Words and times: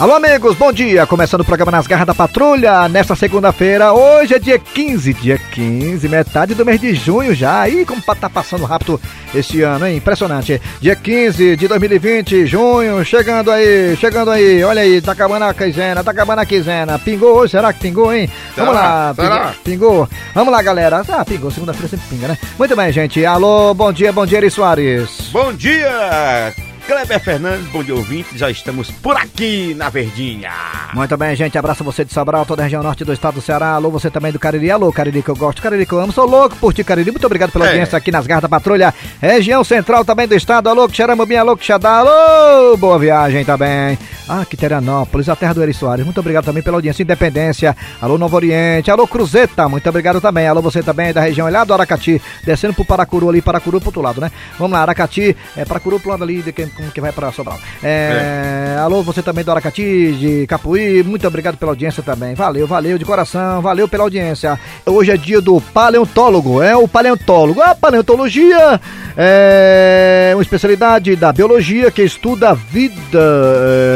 Alô, 0.00 0.14
amigos, 0.14 0.54
bom 0.54 0.72
dia. 0.72 1.04
Começando 1.08 1.40
o 1.40 1.44
programa 1.44 1.72
Nas 1.72 1.88
Garras 1.88 2.06
da 2.06 2.14
Patrulha, 2.14 2.88
nesta 2.88 3.16
segunda-feira. 3.16 3.92
Hoje 3.92 4.32
é 4.32 4.38
dia 4.38 4.56
15, 4.56 5.12
dia 5.14 5.36
15, 5.36 6.08
metade 6.08 6.54
do 6.54 6.64
mês 6.64 6.80
de 6.80 6.94
junho 6.94 7.34
já. 7.34 7.68
Ih, 7.68 7.84
como 7.84 8.00
tá 8.00 8.30
passando 8.30 8.64
rápido 8.64 9.00
esse 9.34 9.60
ano, 9.62 9.88
hein? 9.88 9.96
Impressionante. 9.96 10.62
Dia 10.80 10.94
15 10.94 11.56
de 11.56 11.66
2020, 11.66 12.46
junho, 12.46 13.04
chegando 13.04 13.50
aí, 13.50 13.96
chegando 13.96 14.30
aí. 14.30 14.62
Olha 14.62 14.82
aí, 14.82 15.00
tá 15.00 15.10
acabando 15.10 15.46
a 15.46 15.52
quinzena, 15.52 16.04
tá 16.04 16.12
acabando 16.12 16.42
a 16.42 16.46
quinzena. 16.46 16.96
Pingou 17.00 17.34
hoje? 17.34 17.50
Será 17.50 17.72
que 17.72 17.80
pingou, 17.80 18.14
hein? 18.14 18.30
Vamos 18.56 18.74
lá, 18.74 19.12
será? 19.16 19.54
pingou, 19.64 19.64
pingou. 19.64 20.08
Vamos 20.32 20.52
lá, 20.52 20.62
galera. 20.62 21.02
Ah, 21.08 21.24
pingou, 21.24 21.50
segunda-feira 21.50 21.88
sempre 21.88 22.06
pinga, 22.08 22.28
né? 22.28 22.38
Muito 22.56 22.76
bem, 22.76 22.92
gente. 22.92 23.26
Alô, 23.26 23.74
bom 23.74 23.92
dia, 23.92 24.12
bom 24.12 24.24
dia, 24.24 24.38
Eri 24.38 24.48
Soares. 24.48 25.28
Bom 25.32 25.52
dia, 25.52 26.54
Kleber 26.88 27.20
Fernandes, 27.20 27.66
bom 27.68 27.84
dia 27.84 27.94
ouvinte, 27.94 28.38
já 28.38 28.50
estamos 28.50 28.90
por 28.90 29.14
aqui 29.14 29.74
na 29.74 29.90
Verdinha. 29.90 30.50
Muito 30.94 31.14
bem, 31.18 31.36
gente. 31.36 31.58
Abraço 31.58 31.84
você 31.84 32.02
de 32.02 32.14
Sobral, 32.14 32.46
toda 32.46 32.62
a 32.62 32.64
região 32.64 32.82
norte 32.82 33.04
do 33.04 33.12
estado 33.12 33.34
do 33.34 33.40
Ceará. 33.42 33.72
Alô, 33.72 33.90
você 33.90 34.10
também 34.10 34.32
do 34.32 34.38
Cariri. 34.38 34.70
Alô, 34.70 34.90
Cariri 34.90 35.22
que 35.22 35.28
eu 35.28 35.36
gosto, 35.36 35.60
Cariri 35.60 35.84
que 35.84 35.92
eu 35.92 36.00
amo. 36.00 36.14
Sou 36.14 36.26
louco 36.26 36.56
por 36.56 36.72
ti, 36.72 36.82
Cariri. 36.82 37.10
Muito 37.10 37.26
obrigado 37.26 37.52
pela 37.52 37.66
É. 37.66 37.68
audiência 37.68 37.98
aqui 37.98 38.10
nas 38.10 38.26
Garras 38.26 38.40
da 38.42 38.48
Patrulha. 38.48 38.94
Região 39.20 39.62
central 39.62 40.02
também 40.02 40.26
do 40.26 40.34
estado. 40.34 40.66
Alô, 40.70 40.88
Xaramubim, 40.88 41.34
alô, 41.36 41.58
Xadá. 41.60 41.98
Alô, 41.98 42.74
boa 42.78 42.98
viagem 42.98 43.44
também. 43.44 43.98
Ah, 44.26 44.44
Quiterianópolis, 44.46 45.28
a 45.28 45.36
terra 45.36 45.52
do 45.54 45.62
Eri 45.62 45.74
Soares. 45.74 46.04
Muito 46.06 46.20
obrigado 46.20 46.46
também 46.46 46.62
pela 46.62 46.78
audiência. 46.78 47.02
Independência. 47.02 47.76
Alô, 48.00 48.16
Novo 48.16 48.34
Oriente. 48.36 48.90
Alô, 48.90 49.06
Cruzeta. 49.06 49.68
Muito 49.68 49.86
obrigado 49.90 50.22
também. 50.22 50.48
Alô, 50.48 50.62
você 50.62 50.82
também 50.82 51.12
da 51.12 51.20
região 51.20 51.50
lá 51.50 51.64
do 51.64 51.74
Aracati. 51.74 52.20
Descendo 52.44 52.72
pro 52.72 52.84
Paracuru 52.84 53.28
ali, 53.28 53.42
Paracuru 53.42 53.78
pro 53.78 53.88
outro 53.90 54.00
lado, 54.02 54.22
né? 54.22 54.32
Vamos 54.58 54.72
lá, 54.72 54.80
Aracati. 54.82 55.36
É 55.54 55.66
Paracuru 55.66 56.00
pro 56.00 56.10
lado 56.10 56.24
ali, 56.24 56.40
de 56.42 56.52
quem, 56.52 56.66
como 56.78 56.92
que 56.92 57.00
vai 57.00 57.12
pra 57.12 57.32
Sobral. 57.32 57.58
É, 57.82 58.76
Alô, 58.80 59.02
você 59.02 59.20
também 59.20 59.44
do 59.44 59.50
Aracati, 59.50 60.12
de 60.12 60.46
Capuí. 60.46 61.02
Muito 61.02 61.26
obrigado 61.26 61.56
pela 61.56 61.72
audiência 61.72 62.02
também. 62.02 62.34
Valeu, 62.34 62.66
valeu 62.66 62.96
de 62.96 63.04
coração. 63.04 63.60
Valeu 63.60 63.88
pela 63.88 64.04
audiência. 64.04 64.58
Hoje 64.86 65.10
é 65.10 65.16
dia 65.16 65.40
do 65.40 65.60
paleontólogo. 65.60 66.62
É 66.62 66.76
o 66.76 66.86
paleontólogo. 66.86 67.60
A 67.60 67.74
paleontologia 67.74 68.80
é 69.16 70.30
uma 70.34 70.42
especialidade 70.42 71.16
da 71.16 71.32
biologia 71.32 71.90
que 71.90 72.02
estuda 72.02 72.50
a 72.50 72.54
vida 72.54 73.18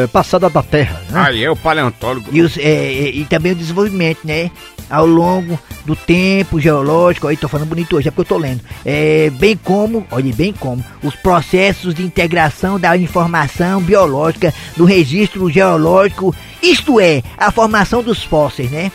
é, 0.02 0.06
passada 0.08 0.50
da 0.50 0.62
Terra. 0.62 1.00
né? 1.08 1.20
Aí 1.27 1.44
é 1.44 1.50
o 1.50 1.56
paleontólogo. 1.56 2.27
E, 2.33 2.42
os, 2.42 2.58
é, 2.58 2.62
é, 2.62 3.11
e 3.11 3.24
também 3.24 3.52
o 3.52 3.56
desenvolvimento, 3.56 4.19
né? 4.24 4.50
Ao 4.93 5.07
longo 5.07 5.59
do 5.87 5.97
tempo 5.97 6.61
geológico, 6.61 7.27
aí 7.27 7.37
tô 7.37 7.48
falando 7.48 7.69
bonito 7.69 7.97
hoje, 7.97 8.09
é 8.09 8.11
porque 8.11 8.21
eu 8.21 8.37
tô 8.37 8.39
lendo. 8.39 8.61
É, 8.85 9.31
bem 9.31 9.57
como, 9.57 10.07
olha, 10.11 10.33
bem 10.35 10.53
como, 10.53 10.85
os 11.03 11.17
processos 11.17 11.95
de 11.95 12.03
integração 12.03 12.79
da 12.79 12.95
informação 12.97 13.81
biológica 13.81 14.53
no 14.77 14.85
registro 14.85 15.51
geológico, 15.51 16.35
isto 16.63 17.01
é, 17.01 17.23
a 17.39 17.51
formação 17.51 18.03
dos 18.03 18.23
fósseis, 18.23 18.70
né? 18.70 18.93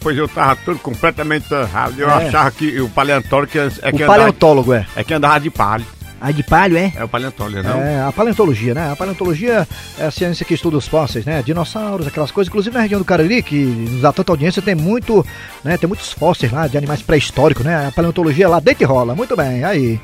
Pois 0.00 0.18
eu 0.18 0.28
tava 0.28 0.56
tudo 0.56 0.80
completamente 0.80 1.52
errado. 1.54 1.94
Eu 1.98 2.10
É. 2.10 2.26
achava 2.26 2.50
que 2.50 2.80
o 2.80 2.88
paleontólogo 2.88 3.52
é, 3.54 3.60
é, 3.60 3.66
o 3.66 3.70
que 3.70 4.02
andava, 4.02 4.06
paleontólogo 4.06 4.72
é. 4.74 4.86
é 4.96 5.04
que 5.04 5.14
andava 5.14 5.38
de 5.38 5.50
palho. 5.50 5.86
A 6.20 6.32
de 6.32 6.42
palho, 6.42 6.76
é? 6.76 6.92
É 6.96 7.04
o 7.04 7.08
paleontólogo, 7.08 7.62
não? 7.62 7.80
É, 7.80 8.02
a 8.02 8.10
paleontologia, 8.10 8.74
né? 8.74 8.90
A 8.90 8.96
paleontologia 8.96 9.66
é 9.98 10.04
a 10.04 10.10
ciência 10.10 10.44
que 10.44 10.54
estuda 10.54 10.76
os 10.76 10.88
fósseis, 10.88 11.24
né? 11.24 11.42
Dinossauros, 11.42 12.06
aquelas 12.06 12.30
coisas. 12.32 12.48
Inclusive 12.48 12.74
na 12.74 12.82
região 12.82 12.98
do 12.98 13.04
Cariri, 13.04 13.42
que 13.42 13.54
nos 13.56 14.02
dá 14.02 14.12
tanta 14.12 14.32
audiência, 14.32 14.60
tem 14.60 14.74
muito, 14.74 15.24
né? 15.62 15.76
Tem 15.76 15.86
muitos 15.86 16.12
fósseis 16.12 16.50
lá 16.50 16.66
de 16.66 16.76
animais 16.76 17.02
pré-históricos, 17.02 17.64
né? 17.64 17.86
A 17.86 17.92
paleontologia 17.92 18.48
lá 18.48 18.58
deita 18.58 18.82
e 18.82 18.86
rola. 18.86 19.14
Muito 19.14 19.36
bem, 19.36 19.62
aí. 19.62 20.00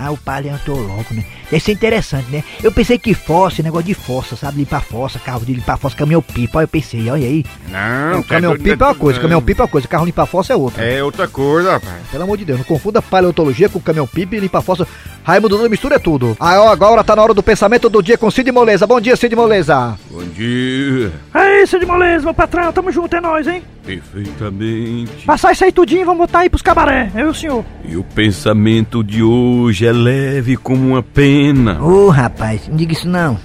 Ah, 0.00 0.12
o 0.12 0.16
paleontólogo, 0.16 1.04
né? 1.10 1.24
Deve 1.50 1.60
ser 1.60 1.72
interessante, 1.72 2.30
né? 2.30 2.44
Eu 2.62 2.70
pensei 2.70 2.98
que 2.98 3.12
fosse, 3.14 3.64
negócio 3.64 3.86
de 3.86 3.94
fossa, 3.94 4.36
sabe? 4.36 4.58
Limpar 4.58 4.80
fossa, 4.80 5.18
carro 5.18 5.44
de 5.44 5.52
limpar 5.52 5.76
fossa, 5.76 5.96
caminhão-pipa. 5.96 6.60
Aí 6.60 6.64
eu 6.64 6.68
pensei, 6.68 7.10
olha 7.10 7.26
aí. 7.26 7.44
Não, 7.68 8.22
Caminhão-pipa 8.22 8.84
é 8.84 8.88
uma 8.88 8.94
coisa, 8.94 9.18
caminhão-pipa 9.18 9.62
é 9.62 9.64
uma 9.64 9.68
coisa, 9.68 9.88
carro 9.88 10.06
limpar 10.06 10.26
fossa 10.26 10.52
é 10.52 10.56
outra. 10.56 10.84
É 10.84 11.02
outra 11.02 11.26
coisa, 11.26 11.72
rapaz. 11.72 11.96
Pelo 12.12 12.22
amor 12.22 12.38
de 12.38 12.44
Deus, 12.44 12.58
não 12.58 12.64
confunda 12.64 13.02
paleontologia 13.02 13.68
com 13.68 13.80
caminhão-pipa 13.80 14.36
e 14.36 14.40
limpar 14.40 14.62
fossa. 14.62 14.86
Raimundo 15.24 15.57
Nunes 15.58 15.70
mistura 15.70 15.98
tudo. 15.98 16.36
Ah, 16.40 16.60
ó, 16.60 16.68
agora 16.70 17.04
tá 17.04 17.14
na 17.14 17.22
hora 17.22 17.34
do 17.34 17.42
pensamento 17.42 17.88
do 17.88 18.02
dia 18.02 18.16
com 18.16 18.30
Cid 18.30 18.50
Moleza. 18.50 18.86
Bom 18.86 19.00
dia, 19.00 19.16
Cid 19.16 19.34
Moleza. 19.34 19.98
Bom 20.10 20.22
dia. 20.34 21.12
Aí, 21.34 21.66
Cid 21.66 21.84
Moleza, 21.84 22.24
meu 22.24 22.34
patrão, 22.34 22.72
tamo 22.72 22.90
junto, 22.90 23.14
é 23.16 23.20
nóis, 23.20 23.46
hein? 23.46 23.62
Perfeitamente. 23.84 25.24
Passar 25.26 25.52
isso 25.52 25.64
aí 25.64 25.72
tudinho, 25.72 26.06
vamos 26.06 26.20
botar 26.20 26.40
aí 26.40 26.48
pros 26.48 26.62
cabaré, 26.62 27.10
eu 27.14 27.26
e 27.26 27.30
o 27.30 27.34
senhor. 27.34 27.64
E 27.84 27.96
o 27.96 28.04
pensamento 28.04 29.02
de 29.02 29.22
hoje 29.22 29.86
é 29.86 29.92
leve 29.92 30.56
como 30.56 30.88
uma 30.88 31.02
pena. 31.02 31.82
Ô, 31.82 32.08
rapaz, 32.08 32.68
não 32.68 32.76
diga 32.76 32.92
isso 32.92 33.08
não. 33.08 33.38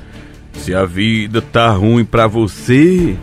Se 0.53 0.73
a 0.73 0.85
vida 0.85 1.41
tá 1.41 1.69
ruim 1.71 2.05
pra 2.05 2.27
você, 2.27 3.15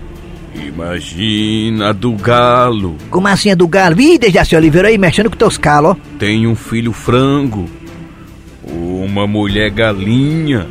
imagina 0.54 1.90
a 1.90 1.92
do 1.92 2.12
galo. 2.12 2.96
Como 3.10 3.28
assim 3.28 3.50
é 3.50 3.54
do 3.54 3.68
galo? 3.68 4.00
Ih, 4.00 4.18
Dejaci 4.18 4.56
Oliveira 4.56 4.88
aí, 4.88 4.98
mexendo 4.98 5.30
com 5.30 5.36
teus 5.36 5.56
calos, 5.56 5.92
ó. 5.92 5.96
Tem 6.18 6.46
um 6.46 6.56
filho 6.56 6.92
frango, 6.92 7.68
uma 8.66 9.26
mulher 9.26 9.70
galinha 9.70 10.66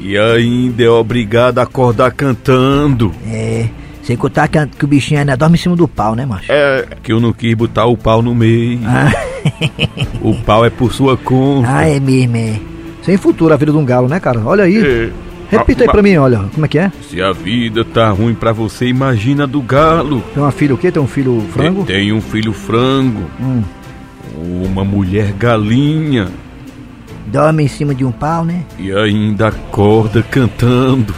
e 0.00 0.16
ainda 0.16 0.82
é 0.84 0.88
obrigado 0.88 1.58
a 1.58 1.62
acordar 1.62 2.10
cantando. 2.12 3.12
É, 3.26 3.66
sem 4.02 4.16
contar 4.16 4.48
que, 4.48 4.64
que 4.66 4.84
o 4.84 4.88
bichinho 4.88 5.20
ainda 5.20 5.36
dorme 5.36 5.56
em 5.56 5.60
cima 5.60 5.74
do 5.76 5.88
pau, 5.88 6.14
né, 6.14 6.24
macho? 6.24 6.50
É 6.50 6.86
que 7.02 7.12
eu 7.12 7.20
não 7.20 7.32
quis 7.32 7.54
botar 7.54 7.86
o 7.86 7.96
pau 7.96 8.22
no 8.22 8.34
meio. 8.34 8.80
Ah, 8.84 9.10
O 10.20 10.34
pau 10.34 10.64
é 10.64 10.70
por 10.70 10.92
sua 10.92 11.16
conta. 11.16 11.68
ah, 11.70 11.88
é 11.88 11.98
mesmo, 12.00 12.36
é. 12.36 12.58
Sem 13.02 13.16
futuro 13.16 13.52
a 13.54 13.56
vida 13.56 13.70
de 13.72 13.78
um 13.78 13.84
galo, 13.84 14.08
né, 14.08 14.18
cara? 14.18 14.40
Olha 14.44 14.64
aí. 14.64 14.78
É. 14.84 15.10
Repita 15.48 15.84
aí 15.84 15.88
pra 15.88 16.02
mim, 16.02 16.16
olha. 16.16 16.40
Como 16.52 16.66
é 16.66 16.68
que 16.68 16.76
é? 16.78 16.90
Se 17.08 17.22
a 17.22 17.30
vida 17.30 17.84
tá 17.84 18.10
ruim 18.10 18.34
pra 18.34 18.52
você, 18.52 18.86
imagina 18.88 19.44
a 19.44 19.46
do 19.46 19.60
galo. 19.62 20.20
Tem 20.34 20.42
uma 20.42 20.50
filha 20.50 20.74
o 20.74 20.78
quê? 20.78 20.90
Tem 20.90 21.00
um 21.00 21.06
filho 21.06 21.40
frango? 21.52 21.84
Tem, 21.84 21.96
tem 21.96 22.12
um 22.12 22.20
filho 22.20 22.52
frango, 22.52 23.22
Hum. 23.40 23.62
uma 24.64 24.84
mulher 24.84 25.32
galinha 25.32 26.26
Dorme 27.26 27.64
em 27.64 27.68
cima 27.68 27.94
de 27.94 28.04
um 28.04 28.12
pau, 28.12 28.44
né? 28.44 28.62
e 28.78 28.92
ainda 28.92 29.48
acorda 29.48 30.22
cantando. 30.22 31.14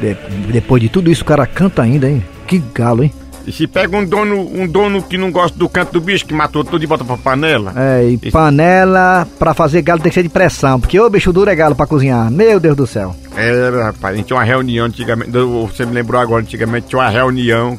De- 0.00 0.16
depois 0.52 0.82
de 0.82 0.88
tudo 0.88 1.10
isso, 1.10 1.22
o 1.22 1.26
cara 1.26 1.46
canta 1.46 1.82
ainda, 1.82 2.08
hein? 2.10 2.22
Que 2.46 2.58
galo, 2.74 3.04
hein? 3.04 3.12
E 3.46 3.50
se 3.50 3.66
pega 3.66 3.96
um 3.96 4.04
dono, 4.04 4.40
um 4.40 4.66
dono 4.68 5.02
que 5.02 5.18
não 5.18 5.30
gosta 5.32 5.56
do 5.58 5.68
canto 5.68 5.92
do 5.94 6.00
bicho, 6.00 6.24
que 6.24 6.32
matou 6.34 6.62
tudo 6.64 6.82
e 6.82 6.86
bota 6.86 7.04
pra 7.04 7.16
panela? 7.16 7.72
É, 7.76 8.04
e 8.10 8.14
Esse- 8.14 8.30
panela 8.30 9.26
pra 9.38 9.52
fazer 9.54 9.82
galo 9.82 10.00
tem 10.00 10.10
que 10.10 10.14
ser 10.14 10.22
de 10.22 10.28
pressão, 10.28 10.78
porque 10.80 10.98
o 10.98 11.10
bicho 11.10 11.32
duro 11.32 11.50
é 11.50 11.54
galo 11.54 11.74
pra 11.74 11.86
cozinhar. 11.86 12.30
Meu 12.30 12.60
Deus 12.60 12.76
do 12.76 12.86
céu. 12.86 13.14
Era, 13.36 13.86
rapaz, 13.86 14.14
a 14.14 14.16
gente 14.16 14.26
tinha 14.26 14.36
uma 14.36 14.44
reunião 14.44 14.86
antigamente, 14.86 15.30
você 15.30 15.84
me 15.86 15.92
lembrou 15.92 16.20
agora, 16.20 16.42
antigamente 16.42 16.86
tinha 16.88 17.00
uma 17.00 17.08
reunião 17.08 17.78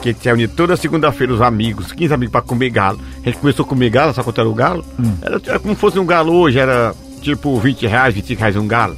que 0.00 0.08
a 0.08 0.12
gente 0.12 0.22
se 0.22 0.28
reunia 0.28 0.48
toda 0.48 0.76
segunda-feira 0.76 1.32
os 1.34 1.40
amigos, 1.42 1.92
15 1.92 2.12
amigos 2.14 2.32
pra 2.32 2.40
comer 2.42 2.70
galo. 2.70 2.98
A 3.22 3.26
gente 3.26 3.38
começou 3.38 3.64
a 3.64 3.68
comer 3.68 3.90
galo, 3.90 4.12
sabe 4.14 4.24
quanto 4.24 4.40
era 4.40 4.48
o 4.48 4.54
galo? 4.54 4.84
Era, 5.22 5.40
era 5.46 5.58
como 5.58 5.74
fosse 5.74 5.98
um 5.98 6.06
galo 6.06 6.32
hoje, 6.32 6.58
era 6.58 6.94
tipo 7.24 7.58
20 7.58 7.86
reais, 7.86 8.14
25 8.14 8.40
reais 8.40 8.56
um 8.56 8.66
galo. 8.66 8.96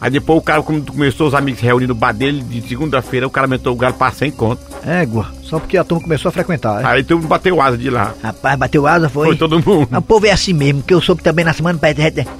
Aí 0.00 0.10
depois 0.10 0.38
o 0.40 0.42
cara, 0.42 0.60
como 0.62 0.82
começou 0.84 1.28
os 1.28 1.34
amigos 1.34 1.60
se 1.60 1.66
reunindo 1.66 1.94
no 1.94 1.98
bar 2.00 2.12
dele, 2.12 2.42
de 2.42 2.60
segunda-feira 2.68 3.24
o 3.24 3.30
cara 3.30 3.46
aumentou 3.46 3.72
o 3.72 3.76
galo 3.76 3.94
pra 3.94 4.10
100 4.10 4.32
conto. 4.32 4.60
Égua, 4.84 5.28
só 5.44 5.60
porque 5.60 5.78
a 5.78 5.84
turma 5.84 6.02
começou 6.02 6.28
a 6.28 6.32
frequentar. 6.32 6.82
é? 6.82 6.86
Aí 6.86 7.04
todo 7.04 7.18
mundo 7.18 7.28
bateu 7.28 7.62
asa 7.62 7.78
de 7.78 7.88
lá. 7.88 8.12
Rapaz, 8.20 8.58
bateu 8.58 8.84
asa, 8.84 9.08
foi? 9.08 9.28
Foi 9.28 9.36
todo 9.36 9.56
mundo. 9.64 9.86
Mas 9.88 10.00
O 10.00 10.02
povo 10.02 10.26
é 10.26 10.32
assim 10.32 10.52
mesmo, 10.52 10.82
que 10.82 10.92
eu 10.92 11.00
soube 11.00 11.22
também 11.22 11.44
na 11.44 11.52
semana, 11.52 11.78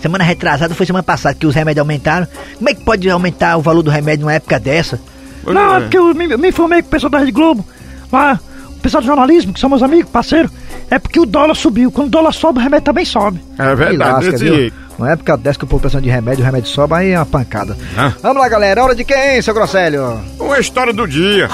semana 0.01 0.25
retrasada, 0.25 0.75
foi 0.75 0.87
semana 0.87 1.05
passada, 1.05 1.37
que 1.37 1.47
os 1.47 1.55
remédios 1.55 1.83
aumentaram. 1.83 2.27
Como 2.57 2.69
é 2.69 2.75
que 2.75 2.83
pode 2.83 3.09
aumentar 3.09 3.57
o 3.57 3.63
valor 3.63 3.83
do 3.83 3.91
remédio 3.91 4.23
numa 4.23 4.35
época 4.35 4.59
dessa? 4.59 5.01
Não, 5.47 5.77
é 5.77 5.81
porque 5.83 5.99
eu 5.99 6.13
me, 6.15 6.37
me 6.37 6.49
informei 6.49 6.83
com 6.83 6.89
o 6.89 6.91
pessoal 6.91 7.11
da 7.11 7.19
Rede 7.19 7.31
Globo, 7.31 7.65
lá, 8.11 8.41
o 8.41 8.52
pessoal 8.83 9.01
do 9.01 9.07
jornalismo, 9.07 9.53
que 9.53 9.61
são 9.61 9.71
meus 9.71 9.83
amigos, 9.83 10.11
parceiro, 10.11 10.51
é 10.91 10.99
porque 10.99 11.21
o 11.21 11.25
dólar 11.25 11.55
subiu. 11.55 11.91
Quando 11.91 12.09
o 12.09 12.11
dólar 12.11 12.33
sobe, 12.33 12.59
o 12.59 12.63
remédio 12.63 12.85
também 12.85 13.05
sobe. 13.05 13.41
É 13.59 13.75
verdade, 13.75 13.97
lasca, 13.97 14.33
desse 14.33 14.45
viu? 14.45 14.55
jeito. 14.55 14.77
Uma 14.99 15.13
época 15.13 15.37
dessa 15.37 15.59
que 15.59 15.65
o 15.65 15.69
povo 15.69 15.83
pensando 15.83 16.03
de 16.03 16.11
remédio, 16.11 16.43
o 16.43 16.45
remédio 16.45 16.69
sobe, 16.69 16.95
aí 16.95 17.11
é 17.11 17.19
uma 17.19 17.27
pancada. 17.27 17.77
Ah. 17.97 18.13
Vamos 18.21 18.43
lá, 18.43 18.49
galera. 18.49 18.85
Hora 18.85 18.95
de 18.95 19.05
quem, 19.05 19.41
seu 19.41 19.55
Grosselho? 19.55 20.21
Uma 20.39 20.59
história 20.59 20.93
do 20.93 21.07
dia. 21.07 21.49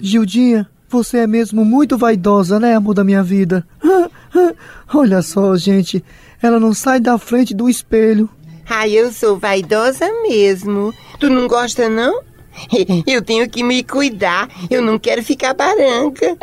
Gildinha, 0.00 0.68
você 0.88 1.18
é 1.18 1.26
mesmo 1.26 1.64
muito 1.64 1.98
vaidosa, 1.98 2.60
né, 2.60 2.74
amor 2.76 2.94
da 2.94 3.02
minha 3.02 3.22
vida? 3.22 3.66
Olha 4.94 5.22
só, 5.22 5.56
gente, 5.56 6.04
ela 6.40 6.60
não 6.60 6.72
sai 6.72 7.00
da 7.00 7.18
frente 7.18 7.54
do 7.54 7.68
espelho. 7.68 8.28
Ai, 8.68 8.92
eu 8.92 9.12
sou 9.12 9.38
vaidosa 9.38 10.06
mesmo. 10.22 10.94
Tu 11.18 11.28
não 11.28 11.48
gosta, 11.48 11.88
não? 11.88 12.22
Eu 13.06 13.22
tenho 13.22 13.48
que 13.48 13.62
me 13.62 13.82
cuidar. 13.82 14.48
Eu 14.70 14.82
não 14.82 14.98
quero 14.98 15.22
ficar 15.22 15.54
barranca. 15.54 16.36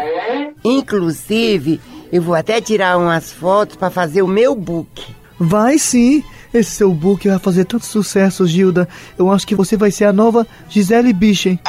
Inclusive, 0.63 1.79
eu 2.11 2.21
vou 2.21 2.35
até 2.35 2.59
tirar 2.59 2.97
umas 2.97 3.31
fotos 3.31 3.75
para 3.75 3.89
fazer 3.89 4.21
o 4.21 4.27
meu 4.27 4.55
book. 4.55 5.03
Vai 5.39 5.79
sim, 5.79 6.23
esse 6.53 6.71
seu 6.71 6.93
book 6.93 7.27
vai 7.27 7.39
fazer 7.39 7.65
tanto 7.65 7.85
sucesso, 7.85 8.45
Gilda. 8.45 8.87
Eu 9.17 9.31
acho 9.31 9.47
que 9.47 9.55
você 9.55 9.77
vai 9.77 9.89
ser 9.89 10.05
a 10.05 10.13
nova 10.13 10.45
Gisele 10.69 11.13
Bündchen. 11.13 11.59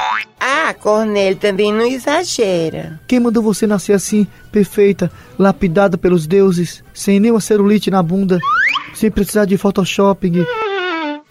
Ah, 0.41 0.75
Cornélio 0.75 1.39
também 1.39 1.73
não 1.73 1.87
exagera. 1.87 3.01
Quem 3.07 3.21
mandou 3.21 3.43
você 3.43 3.67
nascer 3.67 3.93
assim, 3.93 4.27
perfeita, 4.51 5.11
lapidada 5.39 5.97
pelos 5.97 6.27
deuses, 6.27 6.83
sem 6.93 7.21
nenhuma 7.21 7.41
celulite 7.41 7.91
na 7.91 8.03
bunda, 8.03 8.41
sem 8.93 9.11
precisar 9.11 9.45
de 9.45 9.57
photoshopping? 9.57 10.45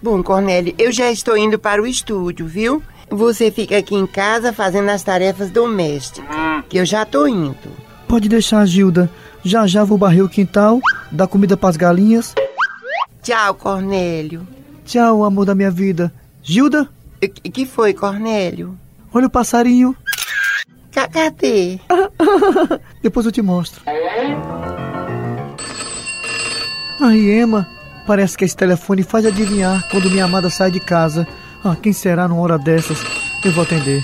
Bom, 0.01 0.23
Cornélio, 0.23 0.73
eu 0.79 0.91
já 0.91 1.11
estou 1.11 1.37
indo 1.37 1.59
para 1.59 1.81
o 1.81 1.85
estúdio, 1.85 2.47
viu? 2.47 2.81
Você 3.11 3.51
fica 3.51 3.77
aqui 3.77 3.93
em 3.95 4.07
casa 4.07 4.53
fazendo 4.53 4.89
as 4.89 5.03
tarefas 5.03 5.51
domésticas, 5.51 6.25
que 6.69 6.77
eu 6.77 6.85
já 6.85 7.05
tô 7.05 7.27
indo. 7.27 7.55
Pode 8.07 8.29
deixar, 8.29 8.65
Gilda. 8.65 9.09
Já 9.43 9.67
já 9.67 9.83
vou 9.83 9.97
barrer 9.97 10.23
o 10.23 10.29
quintal, 10.29 10.79
dar 11.11 11.27
comida 11.27 11.57
pras 11.57 11.75
galinhas. 11.75 12.33
Tchau, 13.21 13.53
Cornélio. 13.55 14.47
Tchau, 14.85 15.23
amor 15.23 15.45
da 15.45 15.53
minha 15.55 15.71
vida. 15.71 16.11
Gilda, 16.41 16.87
O 17.23 17.27
que 17.29 17.49
que 17.49 17.65
foi, 17.65 17.93
Cornélio? 17.93 18.77
olha 19.13 19.27
o 19.27 19.29
passarinho. 19.29 19.95
Ca- 20.91 21.07
Cadê? 21.07 21.79
Depois 23.03 23.25
eu 23.25 23.31
te 23.31 23.41
mostro. 23.41 23.81
Ai, 26.99 27.17
Emma, 27.41 27.67
parece 28.07 28.37
que 28.37 28.45
esse 28.45 28.55
telefone 28.55 29.03
faz 29.03 29.25
adivinhar 29.25 29.87
quando 29.89 30.09
minha 30.09 30.25
amada 30.25 30.49
sai 30.49 30.71
de 30.71 30.79
casa. 30.79 31.27
Ah, 31.63 31.75
quem 31.75 31.93
será 31.93 32.27
numa 32.27 32.41
hora 32.41 32.57
dessas? 32.57 32.97
Eu 33.45 33.51
vou 33.51 33.63
atender. 33.63 34.03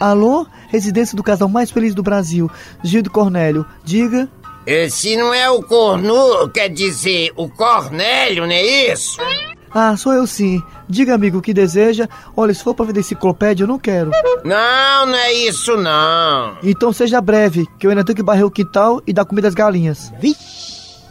Alô? 0.00 0.46
Residência 0.68 1.16
do 1.16 1.22
casal 1.22 1.48
mais 1.48 1.70
feliz 1.70 1.94
do 1.94 2.02
Brasil, 2.02 2.50
Gildo 2.82 3.10
Cornélio. 3.10 3.64
Diga. 3.84 4.28
Esse 4.66 5.16
não 5.16 5.34
é 5.34 5.50
o 5.50 5.62
cornu, 5.62 6.48
quer 6.48 6.68
dizer, 6.68 7.32
o 7.36 7.48
Cornélio, 7.48 8.46
não 8.46 8.52
é 8.52 8.92
isso? 8.92 9.18
Ah, 9.74 9.96
sou 9.96 10.12
eu 10.12 10.26
sim. 10.26 10.62
Diga, 10.88 11.14
amigo, 11.14 11.38
o 11.38 11.42
que 11.42 11.54
deseja. 11.54 12.08
Olha, 12.36 12.52
se 12.52 12.62
for 12.62 12.74
pra 12.74 12.84
vender 12.84 13.00
enciclopédia, 13.00 13.64
eu 13.64 13.68
não 13.68 13.78
quero. 13.78 14.10
Não, 14.44 15.06
não 15.06 15.14
é 15.14 15.32
isso 15.32 15.76
não. 15.76 16.58
Então 16.62 16.92
seja 16.92 17.20
breve, 17.20 17.66
que 17.78 17.86
eu 17.86 17.90
ainda 17.90 18.04
tenho 18.04 18.16
que 18.16 18.22
barrer 18.22 18.44
o 18.44 18.50
quintal 18.50 19.02
e 19.06 19.12
dar 19.12 19.24
comida 19.24 19.48
às 19.48 19.54
galinhas. 19.54 20.12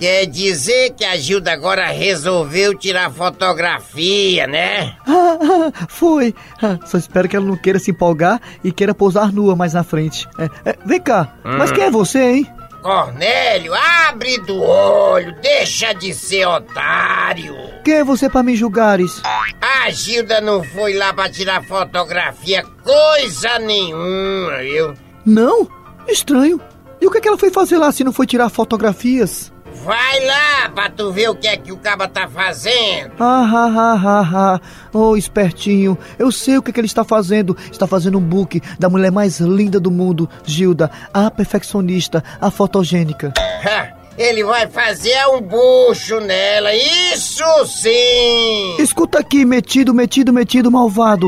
Quer 0.02 0.26
dizer 0.26 0.96
que 0.96 1.06
a 1.06 1.16
Gilda 1.16 1.52
agora 1.52 1.86
resolveu 1.92 2.76
tirar 2.76 3.12
fotografia, 3.12 4.48
né? 4.48 4.96
Ah, 5.06 5.72
foi. 5.88 6.34
Ah, 6.60 6.80
só 6.88 6.98
espero 6.98 7.30
que 7.30 7.36
ela 7.36 7.46
não 7.46 7.56
queira 7.56 7.78
se 7.78 7.92
empolgar 7.92 8.42
e 8.64 8.72
queira 8.72 8.96
pousar 8.96 9.32
nua 9.32 9.56
mais 9.56 9.74
na 9.74 9.84
frente. 9.84 10.28
É, 10.40 10.72
é, 10.72 10.76
vem 10.84 11.00
cá, 11.00 11.36
mas 11.44 11.72
quem 11.72 11.84
é 11.84 11.92
você, 11.92 12.20
hein? 12.20 12.48
Cornélio, 12.82 13.76
abre 13.76 14.40
do 14.40 14.60
olho, 14.60 15.40
deixa 15.40 15.94
de 15.94 16.16
ser 16.16 16.48
otário. 16.48 17.56
Quem 17.86 17.94
é 17.94 18.04
você 18.04 18.28
pra 18.28 18.42
me 18.42 18.56
julgares? 18.56 19.22
A 19.62 19.88
Gilda 19.92 20.42
não 20.42 20.64
foi 20.64 20.96
lá 20.96 21.14
pra 21.14 21.30
tirar 21.30 21.64
fotografia 21.64 22.66
coisa 22.84 23.60
nenhuma, 23.60 24.58
viu? 24.64 24.96
Não? 25.24 25.70
Estranho. 26.08 26.60
E 27.00 27.06
o 27.06 27.12
que, 27.12 27.20
é 27.20 27.22
que 27.22 27.28
ela 27.28 27.38
foi 27.38 27.52
fazer 27.52 27.78
lá 27.78 27.92
se 27.92 28.04
não 28.04 28.12
foi 28.12 28.26
tirar 28.26 28.50
fotografias? 28.50 29.52
Vai 29.84 30.26
lá 30.26 30.70
pra 30.70 30.90
tu 30.90 31.12
ver 31.12 31.30
o 31.30 31.36
que 31.36 31.48
é 31.48 31.58
que 31.58 31.72
o 31.72 31.78
caba 31.78 32.08
tá 32.08 32.28
fazendo. 32.28 33.14
Ah, 33.20 33.44
ha, 33.44 33.66
ha, 33.66 33.94
ha, 33.94 34.22
ha. 34.22 34.62
Oh, 34.94 35.18
espertinho. 35.18 35.98
Eu 36.20 36.32
sei 36.32 36.58
o 36.58 36.62
que, 36.62 36.70
é 36.70 36.74
que 36.74 36.80
ele 36.80 36.88
está 36.88 37.04
fazendo. 37.04 37.58
Está 37.72 37.88
fazendo 37.88 38.18
um 38.18 38.22
book 38.22 38.62
da 38.78 38.90
mulher 38.90 39.12
mais 39.12 39.40
linda 39.40 39.80
do 39.80 39.90
mundo, 39.90 40.30
Gilda, 40.46 40.92
a 41.14 41.32
perfeccionista, 41.32 42.24
a 42.40 42.52
fotogênica. 42.52 43.34
Ha, 43.38 43.94
Ele 44.18 44.44
vai 44.44 44.68
fazer 44.68 45.18
um 45.28 45.42
bucho 45.42 46.20
nela, 46.20 46.74
isso 46.76 47.44
sim! 47.66 48.76
Escuta 48.78 49.20
aqui, 49.20 49.46
metido, 49.46 49.94
metido, 49.94 50.32
metido, 50.32 50.70
malvado. 50.70 51.28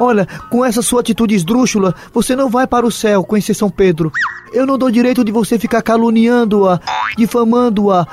Olha, 0.00 0.26
com 0.48 0.64
essa 0.64 0.80
sua 0.80 1.00
atitude 1.00 1.34
esdrúxula, 1.34 1.94
você 2.12 2.36
não 2.36 2.48
vai 2.48 2.66
para 2.66 2.86
o 2.86 2.90
céu, 2.90 3.24
conhecer 3.24 3.52
São 3.52 3.68
Pedro. 3.68 4.12
Eu 4.52 4.66
não 4.66 4.78
dou 4.78 4.90
direito 4.90 5.24
de 5.24 5.32
você 5.32 5.58
ficar 5.58 5.82
caluniando-a, 5.82 6.80
difamando-a, 7.16 8.06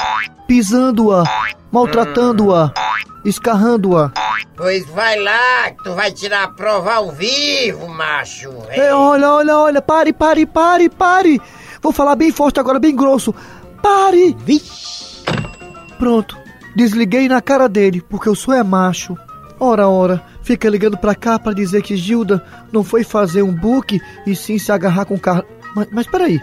pisando-a, 0.47 1.23
maltratando-a, 1.71 2.73
escarrando-a. 3.23 4.11
Pois 4.55 4.85
vai 4.87 5.19
lá, 5.19 5.71
que 5.71 5.83
tu 5.83 5.93
vai 5.93 6.11
tirar 6.11 6.43
a 6.43 6.47
prova 6.47 6.93
ao 6.93 7.11
vivo, 7.11 7.87
macho. 7.87 8.49
É, 8.69 8.93
olha, 8.93 9.31
olha, 9.31 9.57
olha, 9.57 9.81
pare, 9.81 10.13
pare, 10.13 10.45
pare, 10.45 10.89
pare. 10.89 11.41
Vou 11.81 11.91
falar 11.91 12.15
bem 12.15 12.31
forte 12.31 12.59
agora, 12.59 12.79
bem 12.79 12.95
grosso. 12.95 13.33
Pare! 13.81 14.35
Pronto, 15.99 16.37
desliguei 16.75 17.27
na 17.27 17.41
cara 17.41 17.69
dele, 17.69 18.01
porque 18.01 18.29
eu 18.29 18.35
sou 18.35 18.53
é 18.53 18.63
macho. 18.63 19.17
Ora, 19.59 19.87
ora, 19.87 20.21
fica 20.41 20.69
ligando 20.69 20.97
pra 20.97 21.15
cá 21.15 21.39
pra 21.39 21.53
dizer 21.53 21.81
que 21.81 21.95
Gilda 21.95 22.43
não 22.71 22.83
foi 22.83 23.03
fazer 23.03 23.41
um 23.41 23.53
book 23.53 24.01
e 24.25 24.35
sim 24.35 24.57
se 24.57 24.71
agarrar 24.71 25.05
com 25.05 25.15
o 25.15 25.19
Carlos. 25.19 25.45
Mas, 25.75 25.87
mas 25.91 26.07
peraí, 26.07 26.39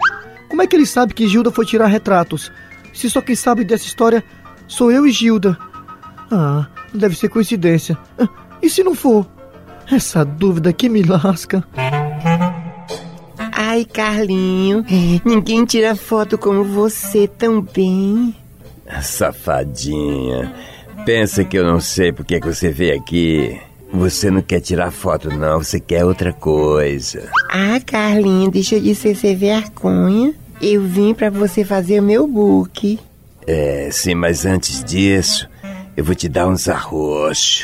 como 0.49 0.61
é 0.61 0.67
que 0.67 0.75
ele 0.75 0.85
sabe 0.85 1.13
que 1.13 1.27
Gilda 1.27 1.51
foi 1.51 1.65
tirar 1.65 1.87
retratos? 1.87 2.51
Se 2.93 3.09
só 3.09 3.21
quem 3.21 3.35
sabe 3.35 3.63
dessa 3.63 3.85
história 3.85 4.23
sou 4.67 4.91
eu 4.91 5.05
e 5.07 5.11
Gilda. 5.11 5.57
Ah, 6.31 6.67
não 6.93 6.99
deve 6.99 7.15
ser 7.15 7.29
coincidência. 7.29 7.97
Ah, 8.19 8.27
E 8.61 8.69
se 8.69 8.83
não 8.83 8.95
for? 8.95 9.27
Essa 9.91 10.23
dúvida 10.23 10.71
que 10.71 10.87
me 10.87 11.03
lasca. 11.03 11.63
Ai, 13.51 13.85
Carlinho, 13.85 14.85
ninguém 15.25 15.65
tira 15.65 15.95
foto 15.95 16.37
como 16.37 16.63
você 16.63 17.27
tão 17.27 17.61
bem. 17.61 18.35
Safadinha. 19.01 20.53
Pensa 21.05 21.43
que 21.43 21.57
eu 21.57 21.65
não 21.65 21.79
sei 21.79 22.13
porque 22.13 22.39
que 22.39 22.47
você 22.47 22.69
veio 22.69 22.95
aqui. 22.99 23.59
Você 23.93 24.31
não 24.31 24.41
quer 24.41 24.59
tirar 24.59 24.89
foto, 24.89 25.29
não. 25.29 25.59
Você 25.59 25.79
quer 25.79 26.03
outra 26.03 26.33
coisa. 26.33 27.29
Ah, 27.47 27.79
Carlinho, 27.85 28.49
deixa 28.49 28.79
de 28.79 28.95
ser 28.95 29.15
sem 29.15 29.35
vergonha. 29.35 30.33
Eu 30.59 30.81
vim 30.81 31.13
pra 31.13 31.29
você 31.29 31.63
fazer 31.63 31.99
o 31.99 32.03
meu 32.03 32.27
book. 32.27 32.99
É, 33.45 33.89
sim, 33.91 34.15
mas 34.15 34.47
antes 34.47 34.83
disso, 34.83 35.47
eu 35.95 36.03
vou 36.03 36.15
te 36.15 36.27
dar 36.27 36.47
uns 36.47 36.67
arroxos. 36.67 37.63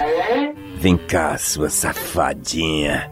Vem 0.77 0.95
cá, 0.95 1.35
sua 1.37 1.69
safadinha. 1.69 3.09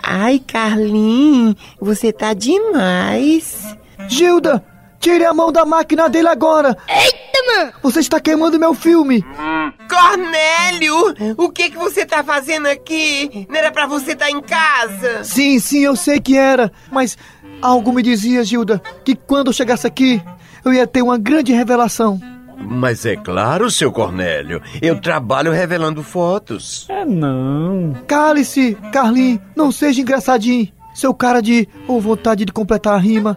Ai, 0.00 0.38
Carlinho, 0.38 1.56
você 1.80 2.12
tá 2.12 2.34
demais. 2.34 3.76
Gilda, 4.06 4.64
tire 5.04 5.26
a 5.26 5.34
mão 5.34 5.52
da 5.52 5.66
máquina 5.66 6.08
dele 6.08 6.28
agora! 6.28 6.74
Eita, 6.88 7.58
mano! 7.58 7.72
Você 7.82 8.00
está 8.00 8.18
queimando 8.18 8.58
meu 8.58 8.72
filme! 8.72 9.22
Cornélio, 9.86 11.14
o 11.36 11.50
que 11.50 11.68
que 11.70 11.76
você 11.76 12.06
tá 12.06 12.24
fazendo 12.24 12.66
aqui? 12.66 13.46
Não 13.50 13.54
era 13.54 13.70
pra 13.70 13.86
você 13.86 14.12
estar 14.12 14.30
em 14.30 14.40
casa? 14.40 15.22
Sim, 15.22 15.58
sim, 15.58 15.80
eu 15.80 15.94
sei 15.94 16.18
que 16.18 16.38
era, 16.38 16.72
mas 16.90 17.18
algo 17.60 17.92
me 17.92 18.02
dizia, 18.02 18.42
Gilda, 18.42 18.80
que 19.04 19.14
quando 19.14 19.48
eu 19.48 19.52
chegasse 19.52 19.86
aqui, 19.86 20.22
eu 20.64 20.72
ia 20.72 20.86
ter 20.86 21.02
uma 21.02 21.18
grande 21.18 21.52
revelação. 21.52 22.18
Mas 22.56 23.04
é 23.04 23.14
claro, 23.14 23.70
seu 23.70 23.92
Cornélio. 23.92 24.62
Eu 24.80 24.98
trabalho 25.02 25.52
revelando 25.52 26.02
fotos. 26.02 26.86
É 26.88 27.04
não. 27.04 27.92
Cale-se, 28.06 28.74
Carlinhos, 28.90 29.40
não 29.54 29.70
seja 29.70 30.00
engraçadinho. 30.00 30.68
Seu 30.94 31.12
cara 31.12 31.42
de 31.42 31.68
ou 31.86 32.00
vontade 32.00 32.44
de 32.44 32.52
completar 32.52 32.94
a 32.94 32.98
rima. 32.98 33.36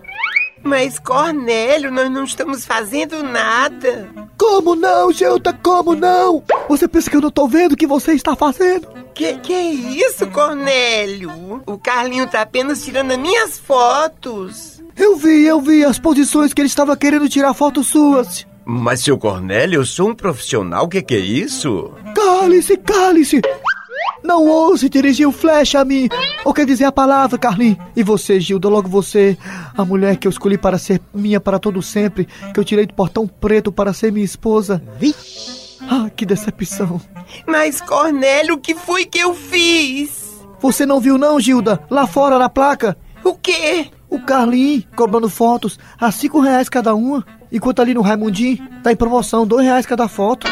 Mas, 0.63 0.99
Cornélio, 0.99 1.91
nós 1.91 2.09
não 2.11 2.23
estamos 2.23 2.65
fazendo 2.65 3.23
nada. 3.23 4.09
Como 4.37 4.75
não, 4.75 5.11
Gilda? 5.11 5.53
Como 5.53 5.95
não? 5.95 6.43
Você 6.67 6.87
pensa 6.87 7.09
que 7.09 7.15
eu 7.15 7.21
não 7.21 7.31
tô 7.31 7.47
vendo 7.47 7.73
o 7.73 7.77
que 7.77 7.87
você 7.87 8.13
está 8.13 8.35
fazendo? 8.35 8.87
Que 9.13 9.35
que 9.37 9.53
é 9.53 9.71
isso, 9.71 10.27
Cornélio? 10.27 11.63
O 11.65 11.77
Carlinho 11.77 12.27
tá 12.27 12.41
apenas 12.41 12.83
tirando 12.83 13.11
as 13.11 13.17
minhas 13.17 13.57
fotos. 13.57 14.81
Eu 14.95 15.15
vi, 15.15 15.45
eu 15.45 15.61
vi 15.61 15.85
as 15.85 15.99
posições 15.99 16.53
que 16.53 16.61
ele 16.61 16.67
estava 16.67 16.97
querendo 16.97 17.29
tirar 17.29 17.53
fotos 17.53 17.87
suas. 17.87 18.45
Mas, 18.65 19.01
seu 19.01 19.17
Cornélio, 19.17 19.79
eu 19.79 19.85
sou 19.85 20.09
um 20.09 20.15
profissional. 20.15 20.85
O 20.85 20.89
que, 20.89 21.01
que 21.01 21.15
é 21.15 21.19
isso? 21.19 21.91
Cale-se, 22.13 22.75
cale-se! 22.77 23.41
Não 24.27 24.45
ouse 24.45 24.89
dirigir 24.89 25.25
um 25.25 25.31
flash 25.31 25.73
a 25.73 25.85
mim! 25.85 26.09
Ou 26.43 26.53
quer 26.53 26.65
dizer 26.65 26.83
a 26.83 26.91
palavra, 26.91 27.37
Carlinhos? 27.37 27.77
E 27.95 28.03
você, 28.03 28.41
Gilda, 28.41 28.67
logo 28.67 28.89
você, 28.89 29.37
a 29.73 29.85
mulher 29.85 30.17
que 30.17 30.27
eu 30.27 30.29
escolhi 30.29 30.57
para 30.57 30.77
ser 30.77 30.99
minha 31.13 31.39
para 31.39 31.57
todo 31.57 31.81
sempre, 31.81 32.27
que 32.53 32.59
eu 32.59 32.65
tirei 32.65 32.85
do 32.85 32.93
portão 32.93 33.25
preto 33.25 33.71
para 33.71 33.93
ser 33.93 34.11
minha 34.11 34.25
esposa. 34.25 34.83
Ah, 35.89 36.09
que 36.13 36.25
decepção! 36.25 36.99
Mas, 37.47 37.79
Cornélio, 37.79 38.55
o 38.55 38.59
que 38.59 38.75
foi 38.75 39.05
que 39.05 39.17
eu 39.17 39.33
fiz? 39.33 40.45
Você 40.59 40.85
não 40.85 40.99
viu 40.99 41.17
não, 41.17 41.39
Gilda? 41.39 41.81
Lá 41.89 42.05
fora 42.05 42.37
na 42.37 42.49
placa? 42.49 42.97
O 43.23 43.33
quê? 43.33 43.87
O 44.09 44.19
Carlinhos 44.19 44.85
cobrando 44.93 45.29
fotos 45.29 45.79
a 45.97 46.11
cinco 46.11 46.41
reais 46.41 46.67
cada 46.67 46.93
uma. 46.93 47.25
Enquanto 47.49 47.81
ali 47.81 47.93
no 47.93 48.01
Raimundinho 48.01 48.57
tá 48.83 48.91
em 48.91 48.95
promoção, 48.97 49.47
dois 49.47 49.65
reais 49.65 49.85
cada 49.85 50.09
foto. 50.09 50.45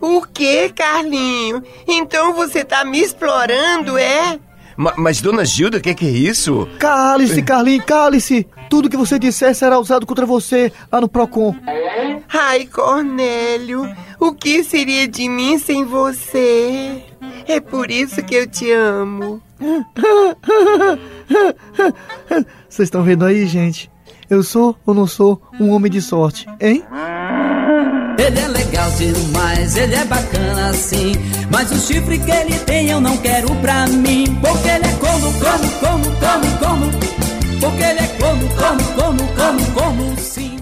O 0.00 0.22
quê, 0.22 0.70
Carlinho? 0.74 1.62
Então 1.86 2.32
você 2.34 2.64
tá 2.64 2.84
me 2.84 3.00
explorando, 3.00 3.96
é? 3.98 4.38
Ma- 4.76 4.94
mas, 4.96 5.20
dona 5.20 5.44
Gilda, 5.44 5.78
o 5.78 5.80
que, 5.80 5.92
que 5.94 6.06
é 6.06 6.10
isso? 6.10 6.68
Cale-se, 6.78 7.42
Carlinhos, 7.42 7.84
cale-se! 7.84 8.46
Tudo 8.70 8.88
que 8.88 8.96
você 8.96 9.18
disser 9.18 9.54
será 9.54 9.78
usado 9.78 10.06
contra 10.06 10.24
você 10.24 10.72
lá 10.92 11.00
no 11.00 11.08
Procon. 11.08 11.56
Ai, 12.32 12.66
Cornélio, 12.66 13.92
o 14.20 14.32
que 14.32 14.62
seria 14.62 15.08
de 15.08 15.28
mim 15.28 15.58
sem 15.58 15.84
você? 15.84 17.02
É 17.48 17.58
por 17.60 17.90
isso 17.90 18.22
que 18.22 18.34
eu 18.36 18.46
te 18.46 18.70
amo. 18.70 19.42
Vocês 22.68 22.86
estão 22.86 23.02
vendo 23.02 23.24
aí, 23.24 23.46
gente? 23.46 23.90
Eu 24.30 24.42
sou 24.42 24.76
ou 24.86 24.94
não 24.94 25.06
sou 25.06 25.40
um 25.58 25.70
homem 25.70 25.90
de 25.90 26.02
sorte, 26.02 26.46
hein? 26.60 26.84
Ele 28.18 28.40
é 28.40 28.48
legal 28.48 28.90
demais, 28.90 29.76
ele 29.76 29.94
é 29.94 30.04
bacana 30.04 30.70
assim. 30.70 31.12
Mas 31.52 31.70
o 31.70 31.78
chifre 31.78 32.18
que 32.18 32.30
ele 32.30 32.58
tem 32.60 32.90
eu 32.90 33.00
não 33.00 33.16
quero 33.18 33.54
pra 33.56 33.86
mim. 33.86 34.26
Porque 34.40 34.68
ele 34.68 34.84
é 34.84 34.92
como, 34.96 35.32
como, 35.34 35.70
como, 35.78 36.04
como, 36.18 36.58
como. 36.58 37.60
Porque 37.60 37.82
ele 37.82 38.00
é 38.00 38.16
como, 38.20 38.48
como, 38.56 38.92
como, 38.94 39.34
como, 39.36 39.72
como 39.72 40.18
sim. 40.18 40.58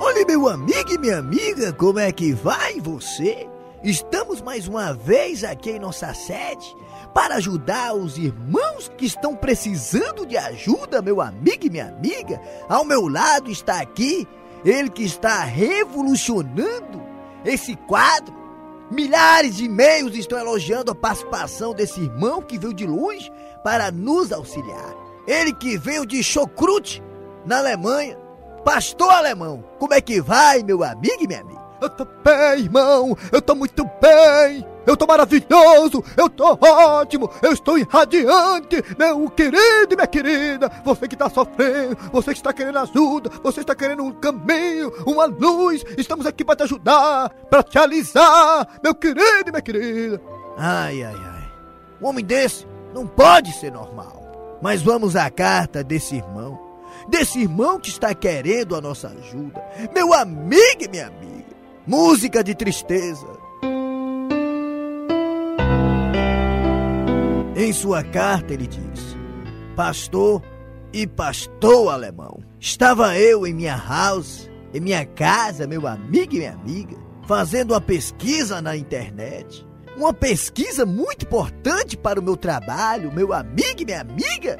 Olha, 0.00 0.26
meu 0.26 0.48
amigo 0.48 0.92
e 0.92 0.98
minha 0.98 1.18
amiga, 1.18 1.72
como 1.72 2.00
é 2.00 2.10
que 2.10 2.32
vai 2.32 2.80
você? 2.80 3.46
Estamos 3.84 4.42
mais 4.42 4.66
uma 4.66 4.92
vez 4.92 5.44
aqui 5.44 5.70
em 5.70 5.78
nossa 5.78 6.12
sede 6.12 6.74
para 7.14 7.36
ajudar 7.36 7.94
os 7.94 8.16
irmãos 8.16 8.90
que 8.96 9.06
estão 9.06 9.34
precisando 9.34 10.24
de 10.26 10.36
ajuda, 10.36 11.02
meu 11.02 11.20
amigo 11.20 11.66
e 11.66 11.70
minha 11.70 11.88
amiga. 11.88 12.40
Ao 12.68 12.84
meu 12.84 13.08
lado 13.08 13.50
está 13.50 13.80
aqui 13.80 14.26
ele 14.64 14.90
que 14.90 15.02
está 15.02 15.42
revolucionando 15.44 17.02
esse 17.44 17.74
quadro. 17.76 18.38
Milhares 18.90 19.56
de 19.56 19.64
e-mails 19.64 20.14
estão 20.16 20.38
elogiando 20.38 20.90
a 20.90 20.94
participação 20.94 21.72
desse 21.72 22.00
irmão 22.00 22.42
que 22.42 22.58
veio 22.58 22.74
de 22.74 22.86
longe 22.86 23.30
para 23.62 23.90
nos 23.90 24.32
auxiliar. 24.32 24.94
Ele 25.26 25.52
que 25.52 25.78
veio 25.78 26.04
de 26.04 26.22
Chocrute, 26.22 27.02
na 27.44 27.58
Alemanha. 27.58 28.18
Pastor 28.64 29.10
alemão, 29.10 29.64
como 29.78 29.94
é 29.94 30.00
que 30.00 30.20
vai, 30.20 30.62
meu 30.62 30.84
amigo 30.84 31.22
e 31.22 31.26
minha 31.26 31.40
amiga? 31.40 31.60
Eu 31.80 31.88
tô 31.88 32.04
bem, 32.04 32.64
irmão. 32.64 33.16
Eu 33.32 33.40
tô 33.40 33.54
muito 33.54 33.84
bem. 34.02 34.66
Eu 34.90 34.96
tô 34.96 35.06
maravilhoso. 35.06 36.02
Eu 36.16 36.28
tô 36.28 36.58
ótimo. 36.60 37.30
Eu 37.40 37.52
estou 37.52 37.78
irradiante. 37.78 38.82
Meu 38.98 39.30
querido 39.30 39.92
e 39.92 39.94
minha 39.94 40.06
querida. 40.06 40.68
Você 40.84 41.06
que 41.06 41.16
tá 41.16 41.30
sofrendo. 41.30 41.96
Você 42.12 42.32
que 42.32 42.40
está 42.40 42.52
querendo 42.52 42.78
ajuda. 42.80 43.30
Você 43.40 43.60
está 43.60 43.72
querendo 43.72 44.02
um 44.02 44.10
caminho, 44.10 44.92
uma 45.06 45.26
luz. 45.26 45.84
Estamos 45.96 46.26
aqui 46.26 46.44
para 46.44 46.56
te 46.56 46.62
ajudar. 46.64 47.30
Para 47.48 47.62
te 47.62 47.78
alisar. 47.78 48.66
Meu 48.82 48.92
querido 48.92 49.44
e 49.46 49.50
minha 49.52 49.62
querida. 49.62 50.20
Ai, 50.58 51.04
ai, 51.04 51.14
ai. 51.14 51.52
Um 52.02 52.08
homem 52.08 52.24
desse 52.24 52.66
não 52.92 53.06
pode 53.06 53.52
ser 53.52 53.70
normal. 53.70 54.58
Mas 54.60 54.82
vamos 54.82 55.14
à 55.14 55.30
carta 55.30 55.84
desse 55.84 56.16
irmão. 56.16 56.58
Desse 57.08 57.38
irmão 57.38 57.78
que 57.78 57.90
está 57.90 58.12
querendo 58.12 58.74
a 58.74 58.80
nossa 58.80 59.06
ajuda. 59.06 59.64
Meu 59.94 60.12
amigo 60.12 60.82
e 60.82 60.88
minha 60.88 61.06
amiga. 61.06 61.54
Música 61.86 62.42
de 62.42 62.56
tristeza. 62.56 63.39
Em 67.60 67.74
sua 67.74 68.02
carta 68.02 68.54
ele 68.54 68.66
diz: 68.66 69.14
Pastor 69.76 70.42
e 70.94 71.06
pastor 71.06 71.92
alemão, 71.92 72.40
estava 72.58 73.18
eu 73.18 73.46
em 73.46 73.52
minha 73.52 73.76
house, 73.76 74.50
em 74.72 74.80
minha 74.80 75.04
casa, 75.04 75.66
meu 75.66 75.86
amigo 75.86 76.34
e 76.34 76.38
minha 76.38 76.54
amiga, 76.54 76.96
fazendo 77.26 77.72
uma 77.74 77.80
pesquisa 77.80 78.62
na 78.62 78.78
internet. 78.78 79.66
Uma 79.94 80.14
pesquisa 80.14 80.86
muito 80.86 81.26
importante 81.26 81.98
para 81.98 82.18
o 82.18 82.22
meu 82.22 82.34
trabalho, 82.34 83.12
meu 83.12 83.30
amigo 83.34 83.82
e 83.82 83.84
minha 83.84 84.00
amiga. 84.00 84.58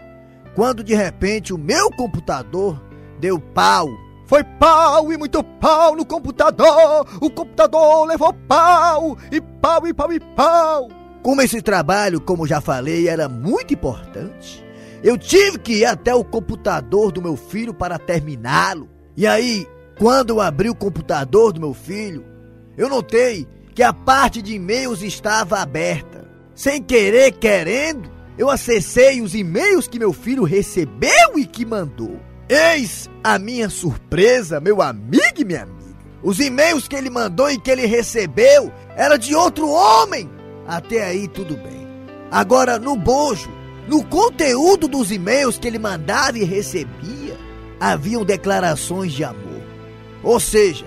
Quando 0.55 0.85
de 0.85 0.95
repente 0.95 1.55
o 1.55 1.59
meu 1.59 1.91
computador 1.93 2.79
deu 3.19 3.41
pau 3.41 3.89
foi 4.27 4.45
pau 4.45 5.11
e 5.11 5.17
muito 5.17 5.43
pau 5.43 5.97
no 5.97 6.05
computador. 6.05 7.07
O 7.19 7.31
computador 7.31 8.07
levou 8.07 8.35
pau 8.47 9.17
e 9.33 9.41
pau 9.41 9.87
e 9.87 9.95
pau 9.95 10.13
e 10.13 10.21
pau. 10.21 11.00
Como 11.23 11.43
esse 11.43 11.61
trabalho, 11.61 12.21
como 12.21 12.47
já 12.47 12.61
falei, 12.61 13.09
era 13.09 13.29
muito 13.29 13.75
importante, 13.75 14.65
eu 15.03 15.19
tive 15.19 15.59
que 15.59 15.79
ir 15.79 15.85
até 15.85 16.15
o 16.15 16.25
computador 16.25 17.13
do 17.13 17.21
meu 17.21 17.37
filho 17.37 17.75
para 17.75 17.99
terminá-lo. 17.99 18.89
E 19.17 19.27
aí, 19.27 19.67
quando 19.99 20.31
eu 20.31 20.41
abri 20.41 20.71
o 20.71 20.75
computador 20.75 21.53
do 21.53 21.61
meu 21.61 21.75
filho, 21.75 22.25
eu 22.77 22.89
notei 22.89 23.47
que 23.75 23.83
a 23.83 23.93
parte 23.93 24.41
de 24.41 24.55
e-mails 24.55 25.03
estava 25.03 25.59
aberta. 25.59 26.27
Sem 26.55 26.83
querer, 26.83 27.33
querendo, 27.33 28.11
eu 28.39 28.49
acessei 28.49 29.21
os 29.21 29.35
e-mails 29.35 29.87
que 29.87 29.99
meu 29.99 30.13
filho 30.13 30.45
recebeu 30.45 31.39
e 31.39 31.45
que 31.45 31.67
mandou. 31.67 32.19
Eis 32.49 33.09
a 33.23 33.39
minha 33.39 33.69
surpresa, 33.69 34.59
meu 34.59 34.81
amigo 34.81 35.39
e 35.39 35.45
minha 35.45 35.63
amiga. 35.63 35.81
Os 36.23 36.41
e-mails 36.41 36.89
que 36.89 36.97
ele 36.97 37.11
mandou 37.11 37.51
e 37.51 37.59
que 37.59 37.71
ele 37.71 37.87
recebeu 37.87 38.73
era 38.97 39.17
de 39.17 39.35
outro 39.35 39.69
homem. 39.69 40.29
Até 40.71 41.05
aí 41.05 41.27
tudo 41.27 41.57
bem. 41.57 41.85
Agora 42.31 42.79
no 42.79 42.95
bojo, 42.95 43.51
no 43.89 44.05
conteúdo 44.05 44.87
dos 44.87 45.11
e-mails 45.11 45.59
que 45.59 45.67
ele 45.67 45.81
mandava 45.81 46.39
e 46.39 46.45
recebia, 46.45 47.37
haviam 47.81 48.25
declarações 48.25 49.13
de 49.13 49.25
amor. 49.25 49.65
Ou 50.23 50.39
seja, 50.39 50.87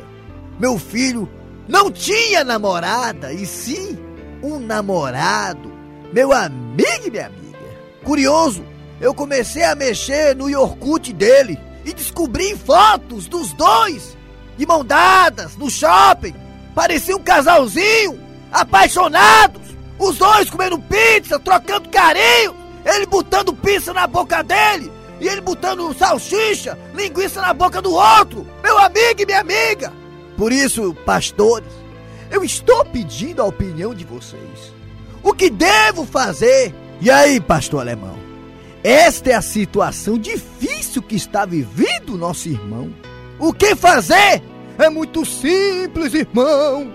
meu 0.57 0.79
filho 0.79 1.29
não 1.67 1.91
tinha 1.91 2.45
namorada, 2.45 3.33
e 3.33 3.45
sim 3.45 3.99
um 4.41 4.57
namorado. 4.57 5.69
Meu 6.13 6.31
amigo 6.31 7.05
e 7.05 7.11
minha 7.11 7.25
amiga. 7.25 7.57
Curioso 8.05 8.63
eu 9.01 9.13
comecei 9.13 9.65
a 9.65 9.75
mexer 9.75 10.33
no 10.33 10.49
Yorkut 10.49 11.11
dele 11.11 11.59
e 11.83 11.93
descobri 11.93 12.55
fotos 12.55 13.27
dos 13.27 13.51
dois 13.51 14.17
de 14.55 14.65
mão 14.65 14.85
dadas 14.85 15.57
no 15.57 15.69
shopping. 15.69 16.33
Parecia 16.73 17.17
um 17.17 17.21
casalzinho, 17.21 18.17
apaixonados, 18.49 19.72
os 20.03 20.17
dois 20.17 20.49
comendo 20.49 20.79
pizza, 20.79 21.39
trocando 21.39 21.89
carinho, 21.89 22.55
ele 22.85 23.05
botando 23.05 23.53
pizza 23.53 23.93
na 23.93 24.05
boca 24.05 24.43
dele 24.43 24.91
e 25.19 25.27
ele 25.27 25.41
botando 25.41 25.93
salsicha, 25.93 26.77
linguiça 26.93 27.41
na 27.41 27.53
boca 27.53 27.81
do 27.81 27.93
outro, 27.93 28.45
meu 28.61 28.77
amigo 28.77 29.21
e 29.21 29.25
minha 29.25 29.39
amiga. 29.39 29.93
Por 30.37 30.51
isso, 30.51 30.93
pastores, 31.05 31.71
eu 32.29 32.43
estou 32.43 32.83
pedindo 32.85 33.41
a 33.41 33.45
opinião 33.45 33.93
de 33.93 34.03
vocês. 34.03 34.73
O 35.21 35.33
que 35.33 35.49
devo 35.49 36.05
fazer? 36.05 36.73
E 36.99 37.09
aí, 37.09 37.39
pastor 37.39 37.81
alemão? 37.81 38.17
Esta 38.83 39.29
é 39.29 39.33
a 39.33 39.41
situação 39.41 40.17
difícil 40.17 41.01
que 41.01 41.15
está 41.15 41.45
vivendo 41.45 42.17
nosso 42.17 42.49
irmão. 42.49 42.93
O 43.39 43.53
que 43.53 43.75
fazer? 43.75 44.43
É 44.77 44.89
muito 44.89 45.25
simples, 45.25 46.13
irmão. 46.13 46.91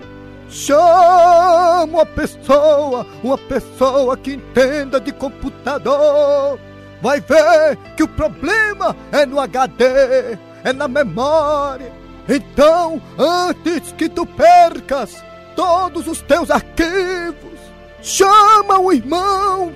Chama 0.49 1.83
uma 1.83 2.05
pessoa, 2.05 3.05
uma 3.23 3.37
pessoa 3.37 4.17
que 4.17 4.33
entenda 4.33 4.99
de 4.99 5.11
computador. 5.11 6.59
Vai 7.01 7.21
ver 7.21 7.77
que 7.95 8.03
o 8.03 8.07
problema 8.07 8.95
é 9.11 9.25
no 9.25 9.39
HD, 9.39 10.37
é 10.63 10.73
na 10.73 10.87
memória. 10.87 11.91
Então, 12.27 13.01
antes 13.17 13.91
que 13.93 14.09
tu 14.09 14.25
percas 14.25 15.23
todos 15.55 16.07
os 16.07 16.21
teus 16.21 16.49
arquivos, 16.49 17.59
chama 18.01 18.79
o 18.79 18.91
irmão 18.91 19.71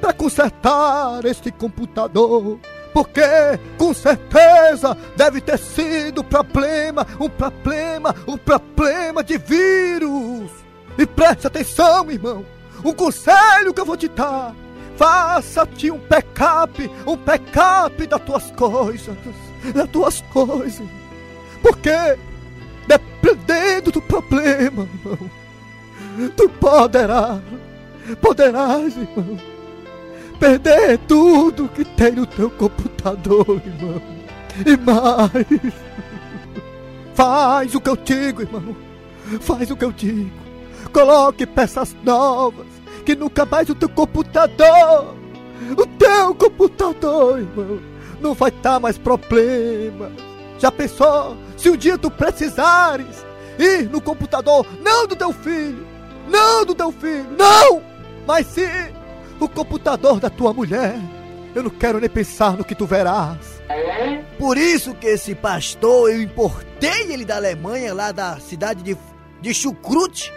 para 0.00 0.12
consertar 0.12 1.24
este 1.24 1.50
computador. 1.52 2.58
Porque 2.92 3.20
com 3.76 3.92
certeza 3.92 4.96
deve 5.16 5.40
ter 5.40 5.58
sido 5.58 6.24
problema, 6.24 7.06
um 7.20 7.28
problema, 7.28 8.14
um 8.26 8.36
problema 8.36 9.22
de 9.22 9.38
vírus. 9.38 10.50
E 10.96 11.06
preste 11.06 11.46
atenção, 11.46 12.10
irmão. 12.10 12.44
Um 12.84 12.92
conselho 12.92 13.72
que 13.74 13.80
eu 13.80 13.84
vou 13.84 13.96
te 13.96 14.08
dar. 14.08 14.54
Faça-te 14.96 15.90
um 15.90 15.98
backup, 15.98 16.90
um 17.06 17.16
backup 17.16 18.04
das 18.06 18.20
tuas 18.22 18.50
coisas, 18.52 19.16
das 19.74 19.88
tuas 19.90 20.20
coisas. 20.32 20.86
Porque 21.62 22.18
dependendo 22.88 23.92
do 23.92 24.02
problema, 24.02 24.88
irmão, 24.92 25.30
tu 26.36 26.48
poderás, 26.48 27.40
poderás, 28.20 28.96
irmão 28.96 29.57
perder 30.38 30.98
tudo 31.06 31.68
que 31.68 31.84
tem 31.84 32.12
no 32.12 32.26
teu 32.26 32.50
computador, 32.50 33.60
irmão. 33.64 34.02
E 34.64 34.76
mais. 34.76 35.74
Faz 37.14 37.74
o 37.74 37.80
que 37.80 37.90
eu 37.90 37.96
digo, 37.96 38.42
irmão. 38.42 38.76
Faz 39.40 39.70
o 39.70 39.76
que 39.76 39.84
eu 39.84 39.92
digo. 39.92 40.30
Coloque 40.92 41.46
peças 41.46 41.94
novas. 42.02 42.66
Que 43.04 43.14
nunca 43.14 43.44
mais 43.44 43.68
o 43.68 43.74
teu 43.74 43.88
computador. 43.88 45.14
O 45.76 45.86
teu 45.86 46.34
computador, 46.34 47.40
irmão. 47.40 47.80
Não 48.20 48.34
vai 48.34 48.50
dar 48.50 48.80
mais 48.80 48.98
problema. 48.98 50.10
Já 50.58 50.72
pensou? 50.72 51.36
Se 51.56 51.70
um 51.70 51.76
dia 51.76 51.98
tu 51.98 52.10
precisares 52.10 53.24
ir 53.58 53.88
no 53.88 54.00
computador, 54.00 54.66
não 54.82 55.06
do 55.06 55.16
teu 55.16 55.32
filho, 55.32 55.86
não 56.28 56.64
do 56.64 56.74
teu 56.74 56.92
filho, 56.92 57.26
não! 57.36 57.82
Mas 58.26 58.46
sim 58.46 58.62
o 59.44 59.48
computador 59.48 60.20
da 60.20 60.30
tua 60.30 60.52
mulher. 60.52 60.98
Eu 61.54 61.62
não 61.62 61.70
quero 61.70 62.00
nem 62.00 62.08
pensar 62.08 62.56
no 62.56 62.64
que 62.64 62.74
tu 62.74 62.86
verás. 62.86 63.58
Por 64.38 64.56
isso 64.56 64.94
que 64.94 65.06
esse 65.06 65.34
pastor, 65.34 66.10
eu 66.10 66.22
importei 66.22 67.12
ele 67.12 67.24
da 67.24 67.36
Alemanha, 67.36 67.94
lá 67.94 68.12
da 68.12 68.38
cidade 68.38 68.82
de, 68.82 68.96
de 69.40 69.54
Chucrute, 69.54 70.32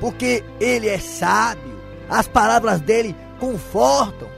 porque 0.00 0.42
ele 0.60 0.88
é 0.88 0.98
sábio, 0.98 1.72
as 2.08 2.26
palavras 2.26 2.80
dele 2.80 3.14
confortam. 3.38 4.28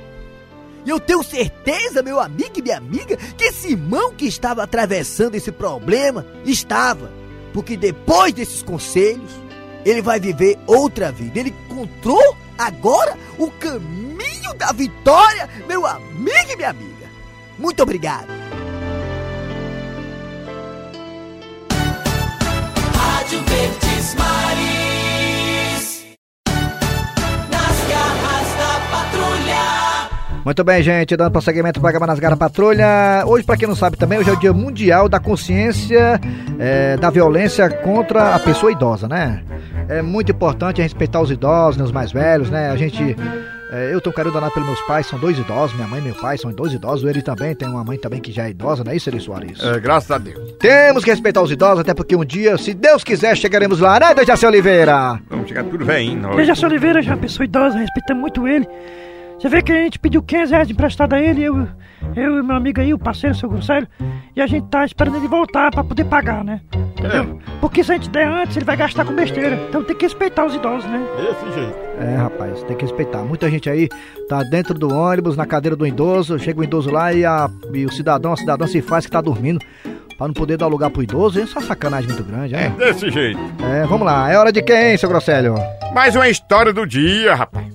E 0.85 0.91
eu 0.91 1.01
tenho 1.01 1.23
certeza, 1.23 2.03
meu 2.03 2.21
amigo 2.21 2.53
e 2.59 2.63
minha 2.63 2.77
amiga, 2.77 3.17
que 3.17 3.45
esse 3.45 3.69
irmão 3.73 4.13
que 4.13 4.27
estava 4.27 4.63
atravessando 4.63 5.35
esse 5.35 5.51
problema 5.51 6.27
estava. 6.45 7.11
Porque 7.55 7.77
depois 7.77 8.35
desses 8.35 8.63
conselhos, 8.63 9.31
ele 9.85 10.03
vai 10.03 10.19
viver 10.19 10.59
outra 10.67 11.13
vida. 11.13 11.39
Ele 11.39 11.55
encontrou 11.69 12.37
agora 12.59 13.17
o 13.39 13.51
caminho 13.51 14.55
da 14.57 14.73
vitória, 14.73 15.49
meu 15.67 15.87
amigo 15.87 16.53
e 16.53 16.57
minha 16.57 16.71
amiga. 16.71 17.07
Muito 17.59 17.83
obrigado. 17.83 18.29
Rádio 22.95 23.41
Verdes 23.45 24.15
Maris. 24.15 24.74
Muito 30.45 30.63
bem, 30.63 30.83
gente, 30.83 31.17
dando 31.17 31.31
prosseguimento 31.31 31.79
ao 31.79 31.81
programa 31.81 32.07
Nas 32.07 32.19
Garras 32.19 32.39
Patrulha. 32.39 33.25
Hoje, 33.27 33.45
pra 33.45 33.57
quem 33.57 33.67
não 33.67 33.75
sabe 33.75 33.97
também, 33.97 34.19
hoje 34.19 34.29
é 34.29 34.33
o 34.35 34.39
Dia 34.39 34.53
Mundial 34.53 35.09
da 35.09 35.19
Consciência 35.19 36.21
é, 36.59 36.99
da 36.99 37.09
Violência 37.09 37.71
contra 37.71 38.35
a 38.35 38.39
Pessoa 38.39 38.71
Idosa, 38.71 39.09
né? 39.09 39.43
É 39.89 40.03
muito 40.03 40.33
importante 40.33 40.83
respeitar 40.83 41.23
os 41.23 41.31
idosos, 41.31 41.79
né, 41.79 41.85
os 41.85 41.93
mais 41.93 42.13
velhos, 42.13 42.51
né? 42.51 42.71
A 42.71 42.77
gente... 42.77 43.17
é, 43.73 43.95
eu 43.95 44.03
tenho 44.03 44.13
um 44.13 44.17
carinho 44.17 44.35
danado 44.35 44.53
pelos 44.53 44.69
meus 44.69 44.81
pais, 44.83 45.07
são 45.07 45.19
dois 45.19 45.39
idosos, 45.39 45.75
minha 45.77 45.89
mãe 45.89 46.01
e 46.01 46.03
meu 46.03 46.15
pai 46.15 46.37
são 46.37 46.53
dois 46.53 46.75
idosos, 46.75 47.09
ele 47.09 47.23
também 47.23 47.55
tem 47.55 47.67
uma 47.67 47.83
mãe 47.83 47.97
também 47.97 48.21
que 48.21 48.31
já 48.31 48.45
é 48.47 48.51
idosa, 48.51 48.85
não 48.85 48.93
é 48.93 48.97
isso, 48.97 49.09
Eri 49.09 49.21
Soares? 49.21 49.65
É, 49.65 49.81
graças 49.81 50.11
a 50.11 50.19
Deus. 50.19 50.53
Temos 50.61 51.05
que 51.05 51.11
respeitar 51.11 51.41
os 51.41 51.51
idosos, 51.51 51.79
até 51.81 51.95
porque 51.95 52.15
um 52.15 52.25
dia, 52.25 52.59
se 52.59 52.75
Deus 52.75 53.03
quiser, 53.03 53.35
chegaremos 53.35 53.81
lá, 53.81 53.99
né, 53.99 54.15
Dejaci 54.15 54.45
Oliveira? 54.45 55.19
Vamos 55.31 55.49
chegar 55.49 55.65
tudo 55.65 55.87
veinho. 55.87 56.21
nós. 56.21 56.37
Dejaci 56.37 56.67
Oliveira 56.67 57.01
já 57.01 57.13
é 57.13 57.15
uma 57.15 57.21
pessoa 57.23 57.47
idosa, 57.47 57.79
respeitamos 57.79 58.21
muito 58.21 58.47
ele. 58.47 58.69
Você 59.39 59.49
vê 59.49 59.63
que 59.63 59.73
a 59.73 59.77
gente 59.77 59.99
pediu 59.99 60.23
500 60.23 60.51
reais 60.51 60.71
emprestado 60.71 61.13
a 61.15 61.21
ele, 61.21 61.43
eu, 61.43 61.69
eu 62.17 62.39
e 62.39 62.43
meu 62.43 62.57
amigo 62.57 62.81
aí, 62.81 62.95
o 62.95 62.99
parceiro, 62.99 63.35
o 63.37 63.39
seu 63.39 63.49
Grosselho, 63.49 63.87
e 64.35 64.41
a 64.41 64.47
gente 64.47 64.67
tá 64.69 64.85
esperando 64.85 65.17
ele 65.17 65.29
voltar 65.29 65.71
pra 65.71 65.85
poder 65.85 66.05
pagar, 66.05 66.43
né? 66.43 66.61
Entendeu? 66.99 67.39
Porque 67.61 67.85
se 67.85 67.93
a 67.93 67.95
gente 67.97 68.09
der 68.09 68.27
antes, 68.27 68.57
ele 68.57 68.65
vai 68.65 68.77
gastar 68.77 69.05
com 69.05 69.13
besteira. 69.15 69.57
Então 69.69 69.85
tem 69.85 69.95
que 69.95 70.05
respeitar 70.07 70.47
os 70.47 70.55
idosos, 70.55 70.89
né? 70.91 71.01
Desse 71.17 71.53
jeito. 71.55 71.75
É, 72.01 72.17
rapaz, 72.17 72.63
tem 72.63 72.77
que 72.77 72.85
respeitar. 72.85 73.19
Muita 73.23 73.51
gente 73.51 73.69
aí 73.69 73.89
tá 74.29 74.43
dentro 74.45 74.73
do 74.75 74.89
ônibus, 74.95 75.37
na 75.37 75.45
cadeira 75.45 75.77
do 75.77 75.87
idoso, 75.87 76.39
chega 76.39 76.61
o 76.61 76.65
idoso 76.65 76.91
lá 76.91 77.13
e, 77.13 77.27
a, 77.27 77.51
e 77.75 77.85
o 77.85 77.93
cidadão, 77.93 78.33
a 78.33 78.37
cidadã 78.37 78.67
se 78.67 78.81
faz 78.81 79.05
que 79.05 79.13
tá 79.13 79.21
dormindo. 79.21 79.59
Pra 80.17 80.29
não 80.29 80.35
poder 80.35 80.57
dar 80.57 80.69
lugar 80.69 80.91
pro 80.91 81.03
idoso, 81.03 81.41
isso 81.41 81.59
é 81.59 81.61
uma 81.61 81.67
sacanagem 81.67 82.09
muito 82.09 82.23
grande, 82.23 82.55
É, 82.55 82.69
né? 82.69 82.75
desse 82.79 83.11
jeito. 83.11 83.39
É, 83.65 83.85
vamos 83.85 84.07
lá, 84.07 84.31
é 84.31 84.39
hora 84.39 84.53
de 84.53 84.63
quem, 84.63 84.97
seu 84.97 85.09
Grosselho? 85.09 85.57
Mais 85.93 86.15
uma 86.15 86.29
história 86.29 86.73
do 86.73 86.87
dia, 86.87 87.35
rapaz. 87.35 87.74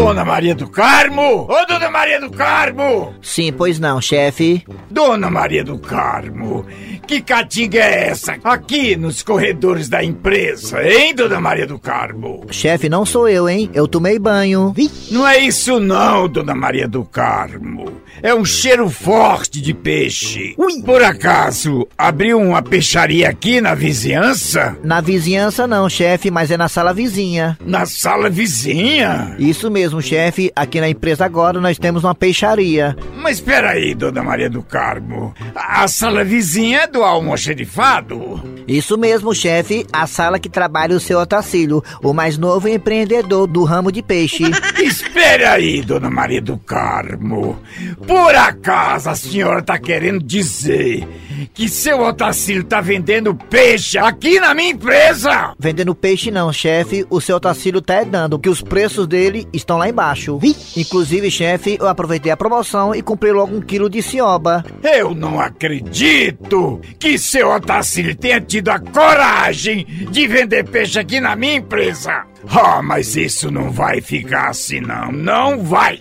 Dona 0.00 0.24
Maria 0.24 0.54
do 0.54 0.66
Carmo! 0.66 1.46
Ô, 1.46 1.66
Dona 1.66 1.90
Maria 1.90 2.18
do 2.18 2.30
Carmo! 2.30 3.14
Sim, 3.20 3.52
pois 3.52 3.78
não, 3.78 4.00
chefe. 4.00 4.64
Dona 4.90 5.30
Maria 5.30 5.62
do 5.62 5.78
Carmo, 5.78 6.64
que 7.10 7.20
catinga 7.20 7.80
é 7.80 8.10
essa 8.10 8.36
aqui 8.44 8.94
nos 8.94 9.20
corredores 9.20 9.88
da 9.88 10.04
empresa, 10.04 10.80
hein, 10.80 11.12
Dona 11.12 11.40
Maria 11.40 11.66
do 11.66 11.76
Carmo? 11.76 12.46
Chefe, 12.52 12.88
não 12.88 13.04
sou 13.04 13.28
eu, 13.28 13.48
hein? 13.48 13.68
Eu 13.74 13.88
tomei 13.88 14.16
banho. 14.16 14.72
Não 15.10 15.26
é 15.26 15.36
isso 15.38 15.80
não, 15.80 16.28
Dona 16.28 16.54
Maria 16.54 16.86
do 16.86 17.04
Carmo. 17.04 18.00
É 18.22 18.32
um 18.32 18.44
cheiro 18.44 18.88
forte 18.88 19.60
de 19.60 19.74
peixe. 19.74 20.54
Por 20.84 21.02
acaso, 21.02 21.88
abriu 21.98 22.38
uma 22.38 22.62
peixaria 22.62 23.28
aqui 23.28 23.60
na 23.60 23.74
vizinhança? 23.74 24.76
Na 24.84 25.00
vizinhança 25.00 25.66
não, 25.66 25.88
chefe, 25.88 26.30
mas 26.30 26.52
é 26.52 26.56
na 26.56 26.68
sala 26.68 26.94
vizinha. 26.94 27.58
Na 27.64 27.86
sala 27.86 28.30
vizinha? 28.30 29.34
Isso 29.36 29.68
mesmo, 29.68 30.00
chefe. 30.00 30.52
Aqui 30.54 30.80
na 30.80 30.88
empresa 30.88 31.24
agora 31.24 31.60
nós 31.60 31.76
temos 31.76 32.04
uma 32.04 32.14
peixaria. 32.14 32.96
Mas 33.16 33.36
espera 33.38 33.70
aí, 33.70 33.96
Dona 33.96 34.22
Maria 34.22 34.50
do 34.50 34.62
Carmo. 34.62 35.34
A 35.56 35.88
sala 35.88 36.22
vizinha 36.22 36.82
é 36.82 36.86
do 36.86 36.99
almoxerifado? 37.04 38.42
Isso 38.66 38.96
mesmo, 38.96 39.34
chefe. 39.34 39.86
A 39.92 40.06
sala 40.06 40.38
que 40.38 40.48
trabalha 40.48 40.96
o 40.96 41.00
seu 41.00 41.18
Otacílio, 41.18 41.82
o 42.02 42.12
mais 42.12 42.38
novo 42.38 42.68
empreendedor 42.68 43.46
do 43.46 43.64
ramo 43.64 43.90
de 43.90 44.02
peixe. 44.02 44.44
Espere 45.20 45.44
aí, 45.44 45.82
Dona 45.82 46.08
Maria 46.08 46.40
do 46.40 46.56
Carmo. 46.56 47.60
Por 48.06 48.34
acaso 48.34 49.10
a 49.10 49.14
senhora 49.14 49.60
tá 49.60 49.78
querendo 49.78 50.24
dizer 50.24 51.06
que 51.52 51.68
seu 51.68 52.00
Otacílio 52.00 52.64
tá 52.64 52.80
vendendo 52.80 53.34
peixe 53.34 53.98
aqui 53.98 54.40
na 54.40 54.54
minha 54.54 54.70
empresa? 54.70 55.52
Vendendo 55.58 55.94
peixe 55.94 56.30
não, 56.30 56.50
chefe. 56.50 57.04
O 57.10 57.20
seu 57.20 57.36
Otacílio 57.36 57.82
tá 57.82 57.96
é 57.96 58.04
dando, 58.06 58.38
que 58.38 58.48
os 58.48 58.62
preços 58.62 59.06
dele 59.06 59.46
estão 59.52 59.76
lá 59.76 59.90
embaixo. 59.90 60.40
Inclusive, 60.74 61.30
chefe, 61.30 61.76
eu 61.78 61.86
aproveitei 61.86 62.32
a 62.32 62.36
promoção 62.36 62.94
e 62.94 63.02
comprei 63.02 63.30
logo 63.30 63.54
um 63.54 63.60
quilo 63.60 63.90
de 63.90 64.00
cioba. 64.00 64.64
Eu 64.82 65.14
não 65.14 65.38
acredito 65.38 66.80
que 66.98 67.18
seu 67.18 67.50
Otacílio 67.50 68.16
tenha 68.16 68.40
tido 68.40 68.70
a 68.70 68.78
coragem 68.78 69.84
de 70.10 70.26
vender 70.26 70.64
peixe 70.64 70.98
aqui 70.98 71.20
na 71.20 71.36
minha 71.36 71.56
empresa. 71.56 72.29
Ah, 72.48 72.80
mas 72.82 73.16
isso 73.16 73.50
não 73.50 73.70
vai 73.70 74.00
ficar 74.00 74.48
assim 74.50 74.80
não, 74.80 75.12
não 75.12 75.62
vai. 75.64 75.98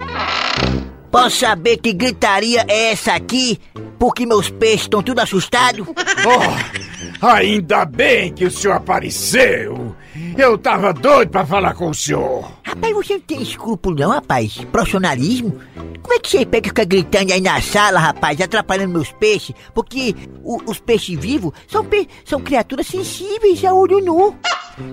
Posso 1.12 1.38
saber 1.38 1.78
que 1.78 1.91
gritaria 1.91 2.63
é 2.67 2.91
essa 2.91 3.13
aqui? 3.13 3.60
Porque 3.97 4.25
meus 4.25 4.49
peixes 4.49 4.82
estão 4.82 5.02
tudo 5.04 5.19
assustados? 5.19 5.86
Oh, 5.88 7.25
ainda 7.25 7.84
bem 7.84 8.32
que 8.32 8.45
o 8.45 8.52
senhor 8.52 8.75
apareceu. 8.75 9.95
Eu 10.38 10.58
tava 10.58 10.93
doido 10.93 11.30
pra 11.30 11.45
falar 11.45 11.73
com 11.73 11.89
o 11.89 11.93
senhor. 11.93 12.49
Rapaz, 12.63 12.93
você 12.93 13.13
não 13.15 13.21
tem 13.21 13.41
escrúpulo 13.41 13.95
não, 13.99 14.12
rapaz? 14.12 14.58
Profissionalismo? 14.71 15.60
Como 16.02 16.13
é 16.13 16.19
que 16.19 16.30
você 16.30 16.45
pega 16.45 16.67
e 16.67 16.69
fica 16.69 16.86
gritando 16.86 17.34
aí 17.34 17.41
na 17.41 17.62
sala, 17.62 17.99
rapaz, 17.99 18.39
atrapalhando 18.39 18.93
meus 18.93 19.12
peixes? 19.12 19.54
Porque 19.73 20.15
o- 20.43 20.62
os 20.69 20.80
peixes 20.80 21.19
vivos 21.19 21.52
são, 21.67 21.84
pe- 21.84 22.08
são 22.23 22.39
criaturas 22.39 22.88
sensíveis 22.88 23.63
a 23.65 23.73
olho 23.73 23.99
nu. 24.04 24.36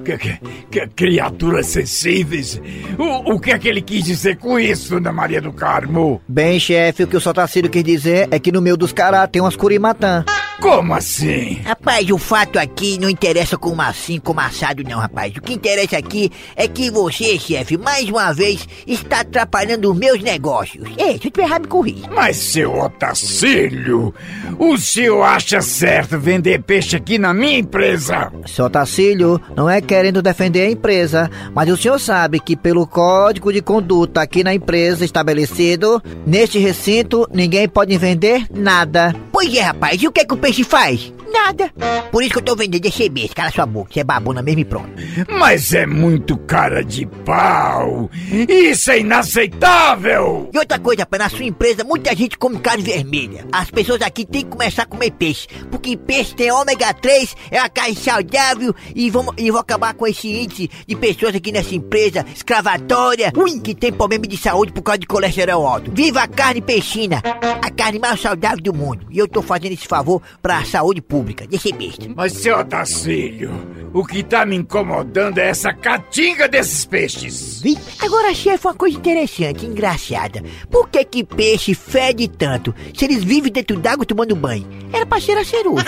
Que, 0.05 0.19
que- 0.19 0.39
que 0.71 0.87
criaturas 0.89 1.67
sensíveis. 1.67 2.61
O, 2.99 3.35
o 3.35 3.41
que 3.41 3.51
é 3.53 3.59
que 3.59 3.69
ele 3.69 3.81
quis 3.83 4.05
dizer 4.05 4.37
com 4.37 4.59
isso, 4.59 4.91
Dona 4.95 5.13
Maria 5.13 5.41
do 5.41 5.53
Carmo? 5.53 6.21
Bem, 6.27 6.59
chefe, 6.59 7.05
o 7.05 7.07
que 7.07 7.17
o 7.17 7.21
Sotacílio 7.21 7.71
quis 7.71 7.85
dizer 7.85 8.29
é 8.31 8.39
que 8.39 8.51
no 8.53 8.61
meio 8.63 8.77
dos 8.77 8.93
caras 8.93 9.29
tem 9.31 9.41
umas 9.43 9.57
curimatã. 9.57 10.25
Como 10.61 10.95
assim? 10.95 11.61
Rapaz, 11.65 12.11
o 12.11 12.19
fato 12.19 12.59
aqui 12.59 12.99
não 12.99 13.11
interessa 13.11 13.59
como 13.59 13.81
assim, 13.83 14.19
como 14.19 14.41
assado 14.41 14.83
não, 14.83 14.99
rapaz. 14.99 15.35
O 15.37 15.41
que 15.41 15.53
interessa 15.53 15.99
aqui 15.99 16.31
é 16.57 16.67
que 16.67 16.91
você, 16.91 17.39
chefe, 17.39 17.77
mais 17.77 18.09
uma 18.09 18.33
vez, 18.33 18.67
está 18.87 19.21
atrapalhando 19.21 19.93
os 19.93 19.99
meus 19.99 20.23
negócios. 20.23 20.89
Ei, 20.97 21.19
se 21.19 21.29
eu 21.29 21.31
tiver 21.31 21.45
errado, 21.45 21.63
me 21.63 21.69
corrija. 21.69 22.09
Mas, 22.11 22.37
seu 22.37 22.75
Otacílio, 22.79 24.15
o 24.59 24.79
senhor 24.79 25.23
acha 25.23 25.61
certo 25.61 26.19
vender 26.19 26.63
peixe 26.63 26.97
aqui 26.97 27.19
na 27.19 27.35
minha 27.35 27.59
empresa? 27.59 28.33
Seu 28.47 28.71
Tacílio 28.71 29.41
não 29.55 29.69
é 29.69 29.81
querendo 29.81 30.23
defender 30.23 30.63
a 30.63 30.71
empresa, 30.71 31.31
mas 31.55 31.69
o 31.71 31.77
senhor 31.77 31.99
sabe 32.01 32.41
que 32.41 32.57
pelo 32.57 32.87
código 32.87 33.53
de 33.53 33.61
conduta 33.61 34.23
aqui 34.23 34.43
na 34.43 34.55
empresa 34.55 35.05
estabelecido, 35.05 36.03
neste 36.27 36.59
recinto 36.59 37.29
ninguém 37.33 37.69
pode 37.69 37.97
vender 37.99 38.47
nada. 38.51 39.15
Pois 39.31 39.55
é, 39.55 39.61
rapaz, 39.61 40.03
e 40.03 40.09
o 40.09 40.13
que, 40.13 40.21
é 40.21 40.25
que 40.25 40.35
o 40.35 40.39
peixe 40.47 40.63
faz? 40.63 41.13
Nada. 41.33 41.73
Por 42.13 42.23
isso 42.23 42.33
que 42.33 42.39
eu 42.39 42.43
tô 42.43 42.55
vendendo 42.55 42.87
esse 42.87 43.09
beijo, 43.09 43.35
cala 43.35 43.51
sua 43.51 43.67
boca, 43.67 43.93
você 43.93 44.01
é 44.01 44.05
babona 44.05 44.43
mesmo 44.43 44.61
e 44.61 44.65
pronto. 44.65 44.91
Mas 45.29 45.75
é 45.75 45.85
muito 45.85 46.37
cara 46.39 46.85
de 46.85 47.05
pau. 47.25 48.09
Isso 48.49 48.93
é 48.93 49.01
inaceitável. 49.01 50.49
E 50.53 50.59
outra 50.59 50.79
coisa, 50.79 51.03
rapaz, 51.03 51.23
na 51.25 51.29
sua 51.29 51.45
empresa 51.45 51.83
muita 51.83 52.15
gente 52.15 52.39
come 52.39 52.59
carne 52.61 52.83
vermelha. 52.83 53.45
As 53.53 53.71
pessoas 53.71 54.01
aqui 54.03 54.25
têm 54.25 54.45
que 54.45 54.51
começar 54.51 54.83
a 54.83 54.87
comer 54.87 55.11
peixe, 55.11 55.49
porque 55.71 55.97
peixe 55.97 56.35
tem 56.35 56.51
ômega 56.53 56.95
3, 56.95 57.37
é 57.51 57.59
uma 57.61 57.69
carne 57.69 57.97
saudável 57.97 58.75
e 58.95 59.11
vamos, 59.11 59.35
e 59.37 59.51
vou 59.51 59.61
acabar 59.61 59.95
com 59.95 60.07
esse 60.07 60.29
índice 60.29 60.71
de 60.87 60.95
pessoas 60.95 61.35
aqui 61.35 61.51
nessa 61.51 61.75
empresa 61.75 62.25
escravatória, 62.35 63.33
ui, 63.37 63.59
que 63.61 63.75
tem 63.75 63.93
problema 63.93 64.27
de 64.27 64.37
saúde 64.37 64.73
por 64.73 64.83
causa 64.83 65.01
de 65.01 65.07
colesterol 65.07 65.67
alto. 65.67 65.91
Viva 65.93 66.23
a 66.23 66.29
carne 66.29 66.63
peixina, 66.63 67.21
a 67.61 67.71
carne 67.71 67.99
mais 67.99 68.21
saudável 68.21 68.63
do 68.63 68.73
mundo. 68.73 69.07
E 69.11 69.19
eu 69.19 69.27
tô 69.27 69.43
fazendo 69.43 69.73
esse 69.73 69.87
favor 69.87 70.23
pra 70.41 70.65
saúde 70.65 71.01
pública, 71.01 71.47
desse 71.47 71.73
besta. 71.73 72.07
Mas, 72.15 72.33
seu 72.33 72.59
Otacílio, 72.59 73.51
o 73.93 74.05
que 74.05 74.23
tá 74.23 74.45
me 74.47 74.57
incomodando 74.57 75.39
é 75.39 75.49
essa 75.49 75.73
catinga 75.73 76.49
desses 76.49 76.85
peixes. 76.85 77.63
Agora, 78.01 78.35
chefe, 78.35 78.67
uma 78.67 78.75
coisa 78.75 78.97
interessante, 78.97 79.67
engraçada. 79.67 80.43
Por 80.71 80.89
que 80.89 81.05
que 81.05 81.25
peixe 81.25 81.75
fede 81.75 82.29
tanto 82.29 82.75
se 82.95 83.05
eles 83.05 83.23
vivem 83.25 83.51
dentro 83.53 83.79
d'água 83.79 84.05
tomando 84.07 84.37
banho? 84.37 84.67
Era 84.93 85.05
pra 85.07 85.21
ser 85.21 85.37
aceroso. 85.39 85.85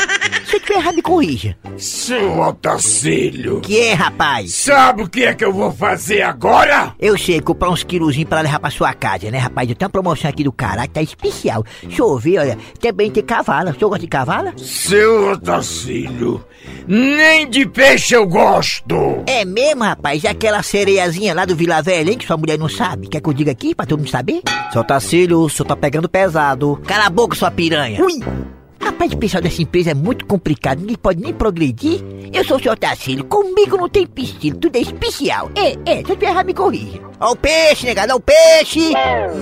se 0.46 0.56
eu 0.56 0.60
tiver 0.60 0.76
errado, 0.78 0.96
me 0.96 1.02
corrija. 1.02 1.56
Seu 1.76 2.38
Otacílio, 2.40 3.60
Que 3.60 3.78
é, 3.80 3.92
rapaz? 3.94 4.54
sabe 4.54 5.02
o 5.02 5.08
que 5.08 5.24
é 5.24 5.34
que 5.34 5.44
eu 5.44 5.52
vou 5.52 5.70
fazer 5.72 6.22
agora? 6.22 6.94
Eu 6.98 7.16
sei, 7.18 7.40
comprar 7.40 7.70
uns 7.70 7.82
quilozinhos 7.84 8.28
pra 8.28 8.40
levar 8.40 8.58
pra 8.58 8.70
sua 8.70 8.92
casa, 8.94 9.30
né, 9.30 9.38
rapaz? 9.38 9.68
Eu 9.68 9.74
tenho 9.76 9.86
uma 9.86 9.92
promoção 9.92 10.28
aqui 10.30 10.42
do 10.44 10.52
caralho, 10.52 10.90
tá 10.90 11.02
especial. 11.02 11.64
Deixa 11.82 12.02
eu 12.02 12.18
ver, 12.18 12.38
olha. 12.38 12.58
Também 12.80 13.10
tem 13.10 13.22
cavala. 13.22 13.70
O 13.70 13.74
senhor 13.74 13.88
gosta 13.88 14.00
de 14.02 14.08
cavala? 14.38 14.54
Seu 14.56 15.32
Otacílio, 15.32 16.44
nem 16.86 17.48
de 17.48 17.66
peixe 17.66 18.14
eu 18.14 18.26
gosto. 18.26 19.22
É 19.26 19.44
mesmo, 19.44 19.82
rapaz? 19.82 20.24
É 20.24 20.28
aquela 20.30 20.62
sereiazinha 20.62 21.34
lá 21.34 21.44
do 21.44 21.56
Vila 21.56 21.82
Velha, 21.82 22.10
hein, 22.10 22.18
que 22.18 22.26
sua 22.26 22.36
mulher 22.36 22.58
não 22.58 22.68
sabe. 22.68 23.08
Quer 23.08 23.20
que 23.20 23.28
eu 23.28 23.32
diga 23.32 23.52
aqui 23.52 23.74
pra 23.74 23.86
todo 23.86 23.98
mundo 23.98 24.10
saber? 24.10 24.42
Seu 24.72 24.84
Tacílio, 24.84 25.40
o 25.40 25.50
senhor 25.50 25.66
tá 25.66 25.76
pegando 25.76 26.08
pesado. 26.08 26.80
Cala 26.86 27.06
a 27.06 27.10
boca, 27.10 27.36
sua 27.36 27.50
piranha. 27.50 28.02
Ui! 28.02 28.57
Rapaz, 28.80 29.12
o 29.12 29.16
pessoal 29.18 29.42
dessa 29.42 29.60
empresa 29.62 29.90
é 29.90 29.94
muito 29.94 30.24
complicado, 30.26 30.80
ninguém 30.80 30.96
pode 30.96 31.20
nem 31.20 31.32
progredir. 31.32 32.00
Eu 32.32 32.44
sou 32.44 32.56
o 32.56 32.62
seu 32.62 32.76
Tacílio, 32.76 33.24
comigo 33.24 33.76
não 33.76 33.88
tem 33.88 34.06
piscina, 34.06 34.56
tudo 34.60 34.76
é 34.76 34.80
especial. 34.80 35.50
É, 35.54 35.72
é, 35.90 36.04
se 36.04 36.12
eu 36.12 36.22
errar, 36.22 36.44
me 36.44 36.54
corrija. 36.54 37.00
Ó 37.20 37.32
o 37.32 37.36
peixe, 37.36 37.86
negado, 37.86 38.12
ó 38.12 38.16
o 38.16 38.20
peixe! 38.20 38.92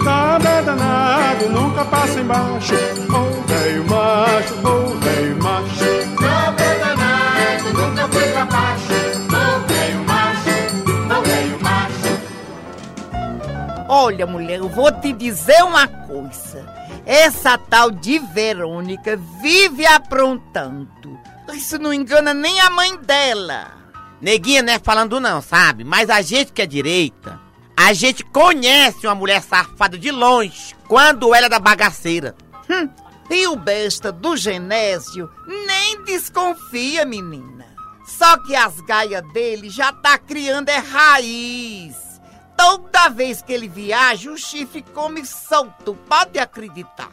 Nada 0.03 0.63
danado, 0.63 1.49
nunca 1.51 1.85
passa 1.85 2.21
embaixo. 2.21 2.75
Ô 2.75 3.47
velho 3.47 3.85
macho, 3.89 4.55
ô 4.67 4.99
velho 4.99 5.37
macho. 5.43 5.85
Nada 6.21 6.75
danado, 6.75 7.73
nunca 7.75 8.09
foi 8.09 8.29
pra 8.31 8.45
baixo. 8.47 8.93
Ô 9.27 9.67
velho 9.67 10.05
macho, 10.07 10.51
ô 11.19 11.23
velho 11.23 11.59
macho. 11.63 12.21
Olha, 13.89 14.27
mulher, 14.27 14.59
eu 14.59 14.69
vou 14.69 14.91
te 14.93 15.13
dizer 15.13 15.63
uma 15.63 15.87
coisa. 15.87 16.76
Essa 17.07 17.57
tal 17.57 17.93
de 17.93 18.19
Verônica 18.19 19.17
vive 19.41 19.87
aprontando. 19.87 21.17
Isso 21.55 21.79
não 21.79 21.95
engana 21.95 22.35
nem 22.35 22.61
a 22.61 22.69
mãe 22.69 22.97
dela. 22.97 23.71
Neguinha 24.21 24.61
não 24.61 24.73
é 24.73 24.79
falando 24.81 25.21
não, 25.21 25.41
sabe? 25.41 25.85
Mas 25.85 26.11
a 26.11 26.21
gente 26.21 26.53
que 26.53 26.63
é 26.63 26.67
direita, 26.67 27.41
a 27.77 27.93
gente 27.93 28.25
conhece 28.25 29.07
uma 29.07 29.15
mulher 29.15 29.41
safada 29.41 29.97
de 29.97 30.11
longe, 30.11 30.75
quando 30.89 31.33
ela 31.33 31.47
é 31.47 31.49
da 31.49 31.61
bagaceira. 31.61 32.35
Hum, 32.69 32.89
e 33.31 33.47
o 33.47 33.55
besta 33.55 34.11
do 34.11 34.37
Genésio 34.37 35.31
nem 35.47 36.03
desconfia, 36.03 37.05
menina. 37.05 37.67
Só 38.05 38.37
que 38.39 38.57
as 38.57 38.81
gaias 38.81 39.23
dele 39.33 39.71
já 39.71 39.93
tá 39.93 40.19
criando 40.19 40.71
é 40.71 40.79
raiz. 40.79 42.06
Toda 42.57 43.09
vez 43.09 43.43
que 43.43 43.53
ele 43.53 43.69
viaja, 43.69 44.31
o 44.31 44.39
chifre 44.39 44.83
come 44.83 45.25
solto, 45.25 45.95
pode 46.09 46.39
acreditar. 46.39 47.11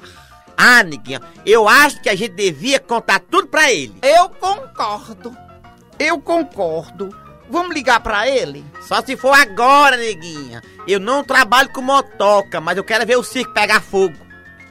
Ah, 0.56 0.84
neguinha, 0.84 1.21
eu 1.45 1.67
acho 1.67 2.01
que 2.01 2.10
a 2.10 2.15
gente 2.15 2.36
devia 2.36 2.79
contar 2.79 3.19
tudo 3.19 3.47
pra 3.47 3.71
ele. 3.71 3.95
Eu 4.01 4.29
concordo. 4.29 5.36
Eu 5.99 6.19
concordo. 6.19 7.10
Vamos 7.49 7.75
ligar 7.75 7.99
pra 7.99 8.27
ele? 8.27 8.65
Só 8.82 9.01
se 9.01 9.17
for 9.17 9.34
agora, 9.34 9.97
neguinha. 9.97 10.62
Eu 10.88 10.99
não 10.99 11.23
trabalho 11.23 11.69
com 11.71 11.82
motoca, 11.82 12.62
mas 12.62 12.77
eu 12.77 12.84
quero 12.84 13.06
ver 13.06 13.17
o 13.17 13.23
circo 13.23 13.53
pegar 13.53 13.82
fogo. 13.82 14.15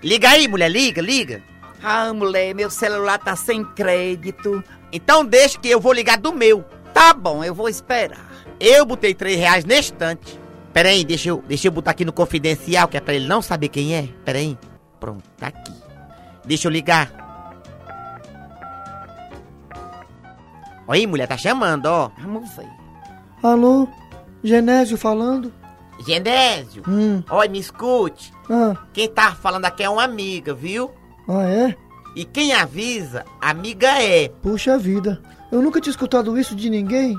Liga 0.02 0.30
aí, 0.30 0.48
mulher, 0.48 0.68
liga, 0.68 1.00
liga. 1.00 1.42
Ah, 1.82 2.12
mulher, 2.12 2.54
meu 2.54 2.70
celular 2.70 3.18
tá 3.18 3.37
sem 3.37 3.64
crédito. 3.64 4.64
Então 4.92 5.24
deixa 5.24 5.58
que 5.58 5.68
eu 5.68 5.80
vou 5.80 5.92
ligar 5.92 6.18
do 6.18 6.32
meu. 6.32 6.64
Tá 6.92 7.12
bom, 7.12 7.42
eu 7.44 7.54
vou 7.54 7.68
esperar. 7.68 8.30
Eu 8.58 8.85
botei 8.85 9.14
três 9.14 9.38
reais 9.38 9.64
na 9.64 9.76
estante. 9.76 10.41
Pera 10.72 10.88
aí, 10.88 11.04
deixa 11.04 11.28
eu, 11.28 11.42
deixa 11.46 11.68
eu 11.68 11.72
botar 11.72 11.90
aqui 11.90 12.04
no 12.04 12.12
confidencial, 12.12 12.88
que 12.88 12.96
é 12.96 13.00
pra 13.00 13.14
ele 13.14 13.26
não 13.26 13.42
saber 13.42 13.68
quem 13.68 13.94
é. 13.94 14.08
Pera 14.24 14.38
aí. 14.38 14.58
Pronto, 14.98 15.22
tá 15.37 15.48
aqui. 15.48 15.72
Deixa 16.44 16.66
eu 16.66 16.72
ligar. 16.72 17.11
Oi, 20.87 21.06
mulher, 21.06 21.26
tá 21.28 21.37
chamando, 21.37 21.87
ó. 21.87 22.11
Vamos 22.20 22.50
ver. 22.56 22.68
Alô? 23.42 23.88
Genésio 24.42 24.96
falando? 24.96 25.52
Genésio, 26.04 26.82
Hum, 26.88 27.22
oi, 27.30 27.48
me 27.48 27.61
escute. 27.61 28.32
ah, 28.50 28.76
Quem 28.92 29.08
tá 29.08 29.32
falando 29.37 29.66
aqui 29.66 29.85
é 29.85 29.88
uma 29.88 30.02
amiga, 30.02 30.52
viu? 30.52 30.90
ah 31.28 31.44
é? 31.48 31.76
E 32.16 32.24
quem 32.24 32.52
avisa, 32.52 33.24
amiga 33.40 33.88
é. 34.02 34.28
Puxa 34.28 34.76
vida. 34.76 35.22
Eu 35.50 35.62
nunca 35.62 35.80
tinha 35.80 35.90
escutado 35.92 36.37
isso 36.38 36.56
de 36.56 36.68
ninguém. 36.68 37.16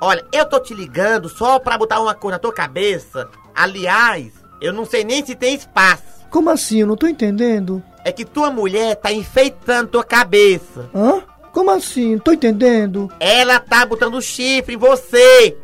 Olha, 0.00 0.24
eu 0.32 0.44
tô 0.44 0.60
te 0.60 0.74
ligando 0.74 1.28
só 1.28 1.58
pra 1.58 1.78
botar 1.78 2.00
uma 2.00 2.14
coisa 2.14 2.36
na 2.36 2.38
tua 2.38 2.52
cabeça. 2.52 3.28
Aliás, 3.54 4.32
eu 4.60 4.72
não 4.72 4.84
sei 4.84 5.04
nem 5.04 5.24
se 5.24 5.34
tem 5.34 5.54
espaço. 5.54 6.02
Como 6.30 6.50
assim? 6.50 6.80
Eu 6.80 6.86
não 6.86 6.96
tô 6.96 7.06
entendendo. 7.06 7.82
É 8.04 8.12
que 8.12 8.24
tua 8.24 8.50
mulher 8.50 8.96
tá 8.96 9.12
enfeitando 9.12 9.88
tua 9.88 10.04
cabeça. 10.04 10.90
Hã? 10.94 11.22
Como 11.52 11.70
assim? 11.70 12.12
Não 12.12 12.18
tô 12.18 12.32
entendendo. 12.32 13.10
Ela 13.18 13.58
tá 13.58 13.86
botando 13.86 14.20
chifre 14.20 14.74
em 14.74 14.78
você. 14.78 15.56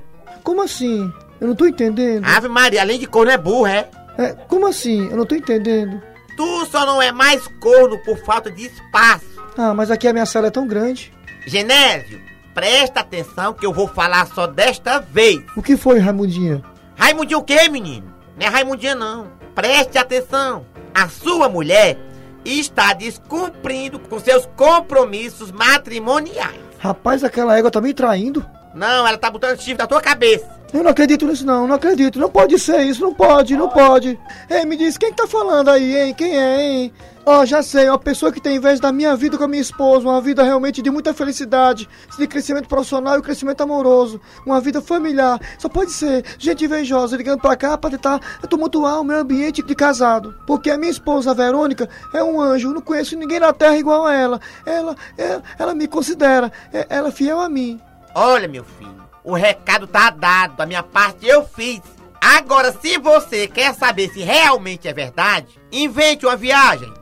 Como 0.42 0.62
assim? 0.62 1.12
Eu 1.40 1.48
não 1.48 1.54
tô 1.54 1.66
entendendo. 1.66 2.24
Ave 2.24 2.48
Maria, 2.48 2.80
além 2.80 2.98
de 2.98 3.06
corno 3.06 3.30
é 3.30 3.36
burra, 3.36 3.70
é? 3.70 3.90
É, 4.16 4.32
como 4.48 4.66
assim? 4.66 5.08
Eu 5.10 5.16
não 5.16 5.26
tô 5.26 5.34
entendendo. 5.34 6.00
Tu 6.36 6.66
só 6.66 6.86
não 6.86 7.02
é 7.02 7.12
mais 7.12 7.46
corno 7.60 7.98
por 8.04 8.16
falta 8.24 8.50
de 8.50 8.66
espaço. 8.66 9.26
Ah, 9.56 9.74
mas 9.74 9.90
aqui 9.90 10.08
a 10.08 10.12
minha 10.12 10.24
sala 10.24 10.46
é 10.46 10.50
tão 10.50 10.66
grande. 10.66 11.12
Genésio, 11.46 12.20
presta 12.54 13.00
atenção 13.00 13.52
que 13.52 13.64
eu 13.64 13.72
vou 13.72 13.88
falar 13.88 14.26
só 14.26 14.46
desta 14.46 14.98
vez. 14.98 15.42
O 15.56 15.62
que 15.62 15.76
foi, 15.76 15.98
Raimundinha? 15.98 16.62
Raimundinho 16.96 17.40
o 17.40 17.44
quê, 17.44 17.68
menino? 17.68 18.12
Não 18.36 18.46
é 18.46 18.48
Raimundinha, 18.48 18.94
não. 18.94 19.28
Preste 19.54 19.98
atenção. 19.98 20.64
A 20.94 21.08
sua 21.08 21.48
mulher 21.48 21.98
está 22.44 22.92
descumprindo 22.92 23.98
com 23.98 24.18
seus 24.18 24.46
compromissos 24.56 25.50
matrimoniais. 25.52 26.60
Rapaz, 26.78 27.22
aquela 27.22 27.56
égua 27.56 27.70
tá 27.70 27.80
me 27.80 27.94
traindo. 27.94 28.44
Não, 28.74 29.06
ela 29.06 29.18
tá 29.18 29.30
botando 29.30 29.58
chifre 29.58 29.78
na 29.78 29.86
tua 29.86 30.00
cabeça. 30.00 30.61
Eu 30.72 30.82
não 30.82 30.90
acredito 30.90 31.26
nisso 31.26 31.44
não, 31.44 31.66
não 31.66 31.74
acredito. 31.74 32.18
Não 32.18 32.30
pode 32.30 32.58
ser 32.58 32.80
isso, 32.82 33.02
não 33.02 33.12
pode, 33.12 33.56
não 33.56 33.68
pode. 33.68 34.18
Ei, 34.48 34.64
me 34.64 34.76
diz, 34.76 34.96
quem 34.96 35.10
que 35.10 35.16
tá 35.16 35.26
falando 35.26 35.68
aí, 35.68 35.96
hein? 35.96 36.14
Quem 36.14 36.36
é, 36.36 36.62
hein? 36.62 36.92
Ó, 37.24 37.44
já 37.44 37.62
sei, 37.62 37.88
uma 37.88 37.98
pessoa 37.98 38.32
que 38.32 38.40
tem 38.40 38.56
inveja 38.56 38.82
da 38.82 38.90
minha 38.90 39.14
vida 39.14 39.38
com 39.38 39.44
a 39.44 39.48
minha 39.48 39.62
esposa, 39.62 40.08
uma 40.08 40.20
vida 40.20 40.42
realmente 40.42 40.82
de 40.82 40.90
muita 40.90 41.14
felicidade, 41.14 41.88
de 42.18 42.26
crescimento 42.26 42.66
profissional 42.66 43.16
e 43.16 43.22
crescimento 43.22 43.60
amoroso, 43.60 44.20
uma 44.44 44.60
vida 44.60 44.80
familiar. 44.80 45.38
Só 45.56 45.68
pode 45.68 45.92
ser 45.92 46.24
gente 46.36 46.64
invejosa 46.64 47.16
ligando 47.16 47.40
pra 47.40 47.54
cá 47.54 47.78
pra 47.78 47.90
tentar 47.90 48.18
tumultuar 48.48 49.00
o 49.00 49.04
meu 49.04 49.18
ambiente 49.20 49.62
de 49.62 49.74
casado. 49.74 50.34
Porque 50.46 50.68
a 50.70 50.76
minha 50.78 50.90
esposa, 50.90 51.30
a 51.30 51.34
Verônica, 51.34 51.88
é 52.12 52.24
um 52.24 52.40
anjo, 52.40 52.72
não 52.72 52.80
conheço 52.80 53.16
ninguém 53.16 53.38
na 53.38 53.52
terra 53.52 53.76
igual 53.78 54.04
a 54.04 54.14
ela. 54.14 54.40
Ela, 54.66 54.96
ela, 55.16 55.42
ela 55.58 55.74
me 55.74 55.86
considera, 55.86 56.50
é- 56.72 56.86
ela 56.88 57.08
é 57.08 57.12
fiel 57.12 57.40
a 57.40 57.48
mim. 57.48 57.80
Olha, 58.14 58.48
meu 58.48 58.64
filho, 58.64 59.02
o 59.24 59.34
recado 59.34 59.86
tá 59.86 60.10
dado. 60.10 60.56
Da 60.56 60.66
minha 60.66 60.82
parte 60.82 61.26
eu 61.26 61.44
fiz. 61.44 61.80
Agora, 62.20 62.72
se 62.72 62.98
você 62.98 63.48
quer 63.48 63.74
saber 63.74 64.08
se 64.10 64.20
realmente 64.20 64.86
é 64.86 64.92
verdade, 64.92 65.60
invente 65.72 66.24
uma 66.24 66.36
viagem. 66.36 66.92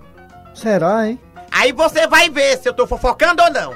Será, 0.54 1.08
hein? 1.08 1.20
Aí 1.50 1.72
você 1.72 2.06
vai 2.06 2.30
ver 2.30 2.58
se 2.58 2.68
eu 2.68 2.72
tô 2.72 2.86
fofocando 2.86 3.42
ou 3.42 3.50
não. 3.50 3.74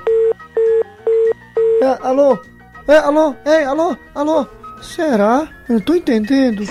É, 1.83 1.99
alô? 2.03 2.39
É, 2.89 2.97
alô? 2.99 3.35
Ei, 3.45 3.65
alô? 3.65 3.97
Alô? 4.15 4.47
Será? 4.81 5.49
Eu 5.69 5.75
não 5.75 5.81
tô 5.81 5.95
entendendo. 5.95 6.65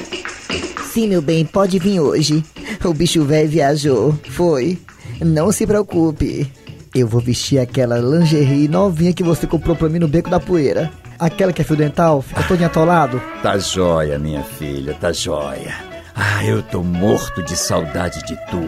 Sim, 0.92 1.08
meu 1.08 1.22
bem, 1.22 1.46
pode 1.46 1.78
vir 1.80 2.00
hoje. 2.00 2.44
O 2.84 2.94
bicho 2.94 3.24
velho 3.24 3.50
viajou. 3.50 4.18
Foi. 4.30 4.80
Não 5.20 5.52
se 5.52 5.66
preocupe. 5.66 6.52
Eu 6.94 7.08
vou 7.08 7.20
vestir 7.20 7.58
aquela 7.60 7.98
lingerie 7.98 8.68
novinha 8.68 9.14
que 9.14 9.24
você 9.24 9.48
comprou 9.48 9.76
pra 9.76 9.90
mim 9.90 10.00
no 10.00 10.08
Beco 10.08 10.30
da 10.30 10.40
Poeira. 10.40 10.92
Aquela 11.18 11.52
que 11.52 11.62
é 11.62 11.66
fio 11.66 11.76
dental, 11.76 12.22
fica 12.22 12.44
todo 12.44 12.64
atolado. 12.64 13.22
Tá 13.42 13.58
jóia, 13.58 14.20
minha 14.20 14.44
filha, 14.44 14.94
tá 14.94 15.12
jóia. 15.12 15.74
Ah, 16.16 16.46
eu 16.46 16.62
tô 16.62 16.84
morto 16.84 17.42
de 17.42 17.56
saudade 17.56 18.24
de 18.26 18.36
tu. 18.52 18.62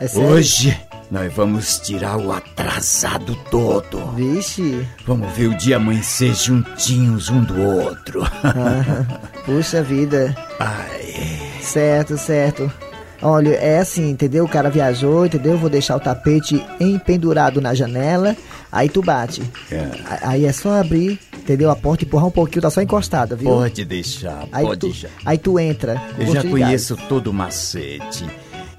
É 0.00 0.06
sério? 0.06 0.28
Hoje 0.28 0.78
nós 1.10 1.32
vamos 1.32 1.80
tirar 1.80 2.16
o 2.16 2.30
atrasado 2.30 3.34
todo. 3.50 4.06
Vixe. 4.14 4.86
Vamos 5.04 5.32
ver 5.32 5.48
o 5.48 5.56
dia 5.56 5.76
amanhecer 5.76 6.34
juntinhos 6.34 7.28
um 7.28 7.42
do 7.42 7.60
outro. 7.60 8.22
Ah, 8.44 9.18
puxa 9.44 9.82
vida. 9.82 10.36
Ai. 10.60 11.40
Certo, 11.60 12.16
certo. 12.16 12.70
Olha, 13.20 13.50
é 13.56 13.78
assim, 13.80 14.10
entendeu? 14.10 14.44
O 14.44 14.48
cara 14.48 14.70
viajou, 14.70 15.26
entendeu? 15.26 15.52
Eu 15.52 15.58
vou 15.58 15.68
deixar 15.68 15.96
o 15.96 16.00
tapete 16.00 16.64
empendurado 16.78 17.60
na 17.60 17.74
janela, 17.74 18.36
aí 18.70 18.88
tu 18.88 19.02
bate. 19.02 19.42
É. 19.72 19.88
Aí 20.22 20.44
é 20.46 20.52
só 20.52 20.80
abrir, 20.80 21.18
entendeu? 21.36 21.68
A 21.70 21.74
porta 21.76 22.04
e 22.04 22.06
empurrar 22.06 22.26
um 22.28 22.30
pouquinho, 22.30 22.62
tá 22.62 22.70
só 22.70 22.80
encostada, 22.80 23.34
viu? 23.34 23.50
Pode 23.50 23.84
deixar, 23.84 24.44
Aí 24.52 24.64
pode 24.64 24.80
tu, 24.80 24.86
deixar. 24.86 25.08
aí 25.26 25.36
tu 25.36 25.58
entra. 25.58 26.00
Eu 26.16 26.32
já 26.32 26.42
conheço 26.44 26.96
todo 27.08 27.28
o 27.28 27.32
macete. 27.32 28.24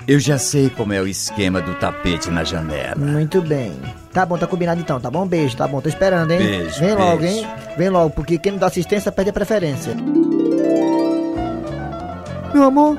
Eu 0.07 0.19
já 0.19 0.37
sei 0.39 0.69
como 0.71 0.91
é 0.93 1.01
o 1.01 1.07
esquema 1.07 1.61
do 1.61 1.75
tapete 1.75 2.31
na 2.31 2.43
janela. 2.43 2.95
Muito 2.95 3.41
bem. 3.41 3.73
Tá 4.11 4.25
bom, 4.25 4.37
tá 4.37 4.47
combinado 4.47 4.79
então, 4.81 4.99
tá 4.99 5.11
bom? 5.11 5.27
Beijo, 5.27 5.55
tá 5.55 5.67
bom, 5.67 5.81
tô 5.81 5.89
esperando, 5.89 6.31
hein? 6.31 6.39
Beijo, 6.39 6.79
Vem 6.79 6.95
logo, 6.95 7.17
beijo. 7.21 7.37
hein? 7.39 7.47
Vem 7.77 7.89
logo, 7.89 8.09
porque 8.11 8.37
quem 8.39 8.53
não 8.53 8.59
dá 8.59 8.67
assistência 8.67 9.11
perde 9.11 9.29
a 9.29 9.33
preferência. 9.33 9.93
Meu 12.53 12.63
amor, 12.63 12.97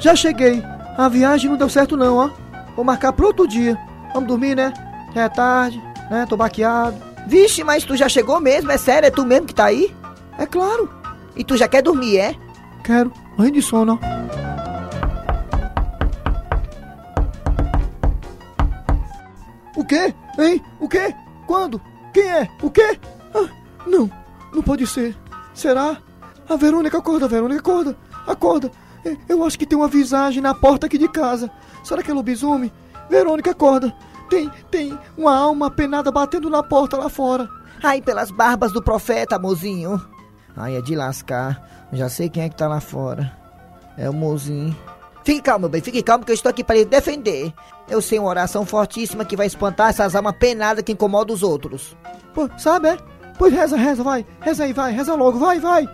já 0.00 0.14
cheguei. 0.16 0.62
A 0.96 1.08
viagem 1.08 1.50
não 1.50 1.56
deu 1.56 1.68
certo 1.68 1.96
não, 1.96 2.16
ó. 2.16 2.30
Vou 2.74 2.84
marcar 2.84 3.12
pro 3.12 3.26
outro 3.26 3.46
dia. 3.46 3.78
Vamos 4.12 4.28
dormir, 4.28 4.54
né? 4.54 4.72
Já 5.14 5.22
é 5.24 5.28
tarde, 5.28 5.82
né? 6.10 6.26
Tô 6.28 6.36
baqueado. 6.36 6.96
Vixe, 7.26 7.62
mas 7.64 7.84
tu 7.84 7.96
já 7.96 8.08
chegou 8.08 8.40
mesmo? 8.40 8.70
É 8.70 8.78
sério? 8.78 9.06
É 9.06 9.10
tu 9.10 9.24
mesmo 9.26 9.46
que 9.46 9.54
tá 9.54 9.66
aí? 9.66 9.94
É 10.38 10.46
claro, 10.46 10.90
E 11.34 11.42
tu 11.44 11.56
já 11.56 11.66
quer 11.68 11.82
dormir, 11.82 12.18
é? 12.18 12.34
quero. 12.84 13.12
Morrendo 13.36 13.54
de 13.54 13.62
sono, 13.62 13.98
ó. 14.00 14.16
O 19.76 19.84
quê? 19.84 20.14
Hein? 20.38 20.62
O 20.80 20.88
quê? 20.88 21.14
Quando? 21.46 21.80
Quem 22.12 22.24
é? 22.28 22.48
O 22.62 22.70
quê? 22.70 22.98
Ah, 23.34 23.48
não, 23.86 24.10
não 24.52 24.62
pode 24.62 24.86
ser. 24.86 25.16
Será? 25.54 25.98
A 26.48 26.56
Verônica, 26.56 26.96
acorda, 26.98 27.28
Verônica, 27.28 27.60
acorda. 27.60 27.96
Acorda. 28.26 28.70
É, 29.06 29.16
Eu 29.28 29.44
acho 29.44 29.58
que 29.58 29.66
tem 29.66 29.78
uma 29.78 29.88
visagem 29.88 30.42
na 30.42 30.54
porta 30.54 30.86
aqui 30.86 30.98
de 30.98 31.08
casa. 31.08 31.50
Será 31.84 32.02
que 32.02 32.10
é 32.10 32.14
lobisomem? 32.14 32.72
Verônica, 33.08 33.50
acorda. 33.52 33.94
Tem, 34.28 34.50
tem 34.70 34.98
uma 35.16 35.36
alma 35.36 35.70
penada 35.70 36.10
batendo 36.10 36.50
na 36.50 36.62
porta 36.62 36.96
lá 36.96 37.08
fora. 37.08 37.48
Ai, 37.82 38.02
pelas 38.02 38.30
barbas 38.30 38.72
do 38.72 38.82
profeta, 38.82 39.38
mozinho. 39.38 40.00
Ai, 40.56 40.76
é 40.76 40.80
de 40.80 40.96
lascar. 40.96 41.86
Já 41.92 42.08
sei 42.08 42.28
quem 42.28 42.42
é 42.42 42.48
que 42.48 42.56
tá 42.56 42.66
lá 42.66 42.80
fora. 42.80 43.30
É 43.96 44.10
o 44.10 44.12
mozinho. 44.12 44.76
Fique 45.22 45.42
calmo, 45.42 45.62
meu 45.62 45.68
bem, 45.68 45.80
fique 45.80 46.02
calmo 46.02 46.24
que 46.24 46.30
eu 46.30 46.34
estou 46.34 46.50
aqui 46.50 46.62
para 46.62 46.76
lhe 46.76 46.84
defender. 46.84 47.52
Eu 47.88 48.00
sei 48.00 48.18
uma 48.18 48.28
oração 48.28 48.64
fortíssima 48.64 49.24
que 49.24 49.36
vai 49.36 49.46
espantar 49.46 49.90
essas 49.90 50.14
almas 50.14 50.36
penadas 50.36 50.84
que 50.84 50.92
incomodam 50.92 51.34
os 51.34 51.42
outros. 51.42 51.96
Pô, 52.32 52.48
sabe, 52.58 52.88
é? 52.88 52.96
Pois 53.38 53.52
reza, 53.52 53.76
reza, 53.76 54.02
vai. 54.02 54.24
Reza 54.40 54.64
aí, 54.64 54.72
vai. 54.72 54.92
Reza 54.92 55.14
logo, 55.14 55.38
vai, 55.38 55.58
vai. 55.60 55.88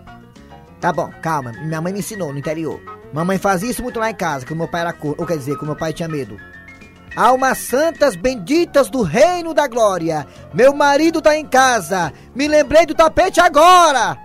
Tá 0.81 0.93
bom, 0.93 1.11
calma. 1.23 1.53
Minha 1.53 1.81
mãe 1.81 1.93
me 1.93 2.01
ensinou 2.01 2.33
no 2.33 2.39
interior. 2.39 2.81
Mamãe 3.13 3.39
fazia 3.39 3.71
isso 3.71 3.83
muito 3.83 4.01
lá 4.01 4.11
em 4.11 4.15
casa, 4.15 4.47
que 4.47 4.53
o 4.53 4.57
meu 4.57 4.67
pai 4.69 4.81
era 4.83 4.93
cor, 4.93 5.15
ou 5.19 5.27
quer 5.27 5.37
dizer, 5.37 5.57
que 5.57 5.63
o 5.63 5.67
meu 5.67 5.77
pai 5.77 5.93
tinha 5.93 6.09
medo. 6.09 6.37
Almas 7.15 7.59
santas 7.59 8.17
benditas 8.17 8.89
do 8.89 9.03
reino 9.03 9.53
da 9.53 9.67
glória. 9.69 10.27
Meu 10.55 10.75
marido 10.75 11.21
tá 11.21 11.37
em 11.37 11.45
casa. 11.45 12.11
Me 12.35 12.49
lembrei 12.49 12.87
do 12.87 12.95
tapete 12.95 13.39
agora. 13.39 14.17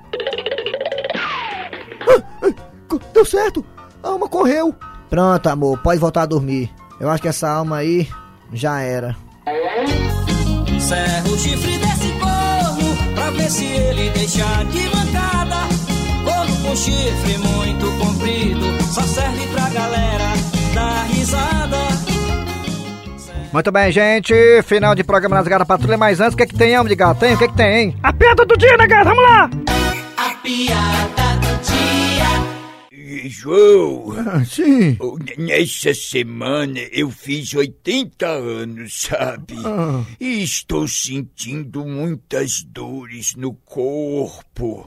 Co- 2.88 3.02
Deu 3.14 3.26
certo. 3.26 3.66
A 4.02 4.08
alma 4.10 4.30
correu. 4.30 4.74
Pronto, 5.10 5.48
amor, 5.48 5.78
pode 5.80 6.00
voltar 6.00 6.22
a 6.22 6.26
dormir. 6.26 6.72
Eu 7.00 7.10
acho 7.10 7.22
que 7.22 7.28
essa 7.28 7.50
alma 7.50 7.78
aí 7.78 8.08
já 8.54 8.80
era. 8.82 9.16
Serra 10.80 11.24
o 11.30 11.38
chifre 11.38 11.78
desse 11.78 12.12
corno 12.14 13.14
pra 13.16 13.30
ver 13.32 13.50
se 13.52 13.66
ele 13.66 14.10
deixa 14.12 14.64
de 14.64 14.84
mancada. 14.96 15.58
Com 16.68 16.76
chifre 16.76 17.38
muito 17.38 17.90
comprido 17.98 18.66
só 18.94 19.02
serve 19.02 19.48
pra 19.54 19.70
galera 19.70 20.34
dar 20.74 21.06
risada. 21.06 21.78
Muito 23.54 23.72
bem, 23.72 23.90
gente. 23.90 24.34
Final 24.64 24.94
de 24.94 25.02
programa 25.02 25.38
nas 25.38 25.48
Garras 25.48 25.66
Patrulha. 25.66 25.98
Mas 25.98 26.20
antes, 26.20 26.34
o 26.34 26.38
que 26.38 26.44
é 26.44 26.46
que 26.46 26.56
tem, 26.58 26.78
homem 26.78 26.90
de 26.90 26.96
gato? 26.96 27.20
Tem? 27.20 27.36
O 27.36 27.38
que 27.38 27.46
é 27.46 27.48
que 27.48 27.56
tem, 27.56 27.78
hein? 27.78 27.98
A 28.04 28.12
piada 28.12 28.46
do 28.46 28.58
dia, 28.58 28.76
né, 28.76 28.86
gata? 28.86 29.06
Vamos 29.06 29.24
lá! 29.24 29.50
A 30.18 30.36
piada. 30.44 31.27
João, 33.30 34.14
Sim. 34.46 34.98
oh, 35.00 35.18
nessa 35.38 35.94
semana 35.94 36.80
eu 36.92 37.10
fiz 37.12 37.54
80 37.54 38.28
anos, 38.28 39.02
sabe? 39.02 39.56
Ah. 39.66 40.04
E 40.20 40.44
estou 40.44 40.88
sentindo 40.88 41.86
muitas 41.86 42.64
dores 42.64 43.36
no 43.36 43.54
corpo. 43.54 44.86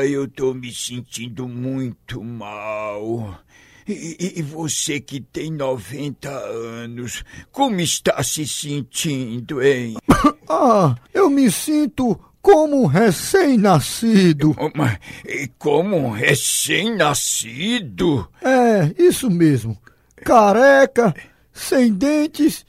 Ai, 0.00 0.08
eu 0.14 0.28
tô 0.28 0.52
me 0.54 0.72
sentindo 0.74 1.48
muito 1.48 2.22
mal. 2.22 3.40
E- 3.88 4.34
e 4.40 4.42
você 4.42 4.98
que 4.98 5.20
tem 5.20 5.50
90 5.52 6.28
anos, 6.28 7.22
como 7.52 7.80
está 7.80 8.20
se 8.22 8.46
sentindo, 8.46 9.62
hein? 9.62 9.96
Ah, 10.48 10.94
eu 11.12 11.28
me 11.28 11.50
sinto 11.50 12.18
como 12.46 12.84
um 12.84 12.86
recém-nascido. 12.86 14.54
Oh, 14.56 14.70
mas, 14.72 14.96
e 15.24 15.50
como 15.58 15.96
um 15.96 16.12
recém-nascido? 16.12 18.28
É, 18.40 18.94
isso 18.96 19.28
mesmo. 19.28 19.76
Careca, 20.24 21.12
sem 21.52 21.92
dentes 21.92 22.64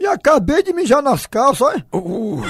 e 0.00 0.06
acabei 0.06 0.62
de 0.62 0.72
mijar 0.72 1.02
nas 1.02 1.26
calças, 1.26 1.60
olha. 1.60 1.84
Uh, 1.92 2.42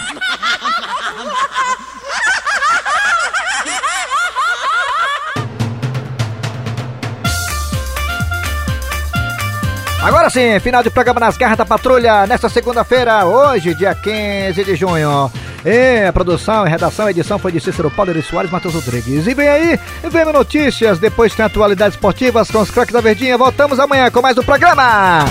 Agora 10.01 10.31
sim, 10.31 10.61
final 10.61 10.85
de 10.85 10.91
programa 10.91 11.19
nas 11.19 11.37
Garras 11.37 11.59
da 11.59 11.67
Patrulha, 11.67 12.25
nesta 12.25 12.49
segunda-feira, 12.49 13.27
hoje, 13.27 13.75
dia 13.75 13.97
15 13.97 14.63
de 14.63 14.77
junho. 14.77 15.29
É, 15.71 16.05
e 16.05 16.07
a 16.07 16.13
produção, 16.15 16.63
a 16.63 16.67
redação, 16.67 17.05
a 17.05 17.11
edição 17.11 17.39
foi 17.39 17.53
de 17.53 17.61
Cícero 17.61 17.91
Paulo 17.91 18.15
de 18.15 18.23
Soares 18.23 18.51
Matheus 18.51 18.73
Rodrigues. 18.73 19.27
E 19.27 19.35
vem 19.35 19.49
aí, 19.49 19.79
vem 20.11 20.25
notícias, 20.33 20.99
depois 20.99 21.35
tem 21.35 21.45
atualidades 21.45 21.95
esportivas 21.95 22.51
com 22.51 22.61
os 22.61 22.71
craques 22.71 22.95
da 22.95 23.03
Verdinha. 23.03 23.37
Voltamos 23.37 23.79
amanhã 23.79 24.11
com 24.11 24.23
mais 24.23 24.39
um 24.39 24.43
programa. 24.43 25.27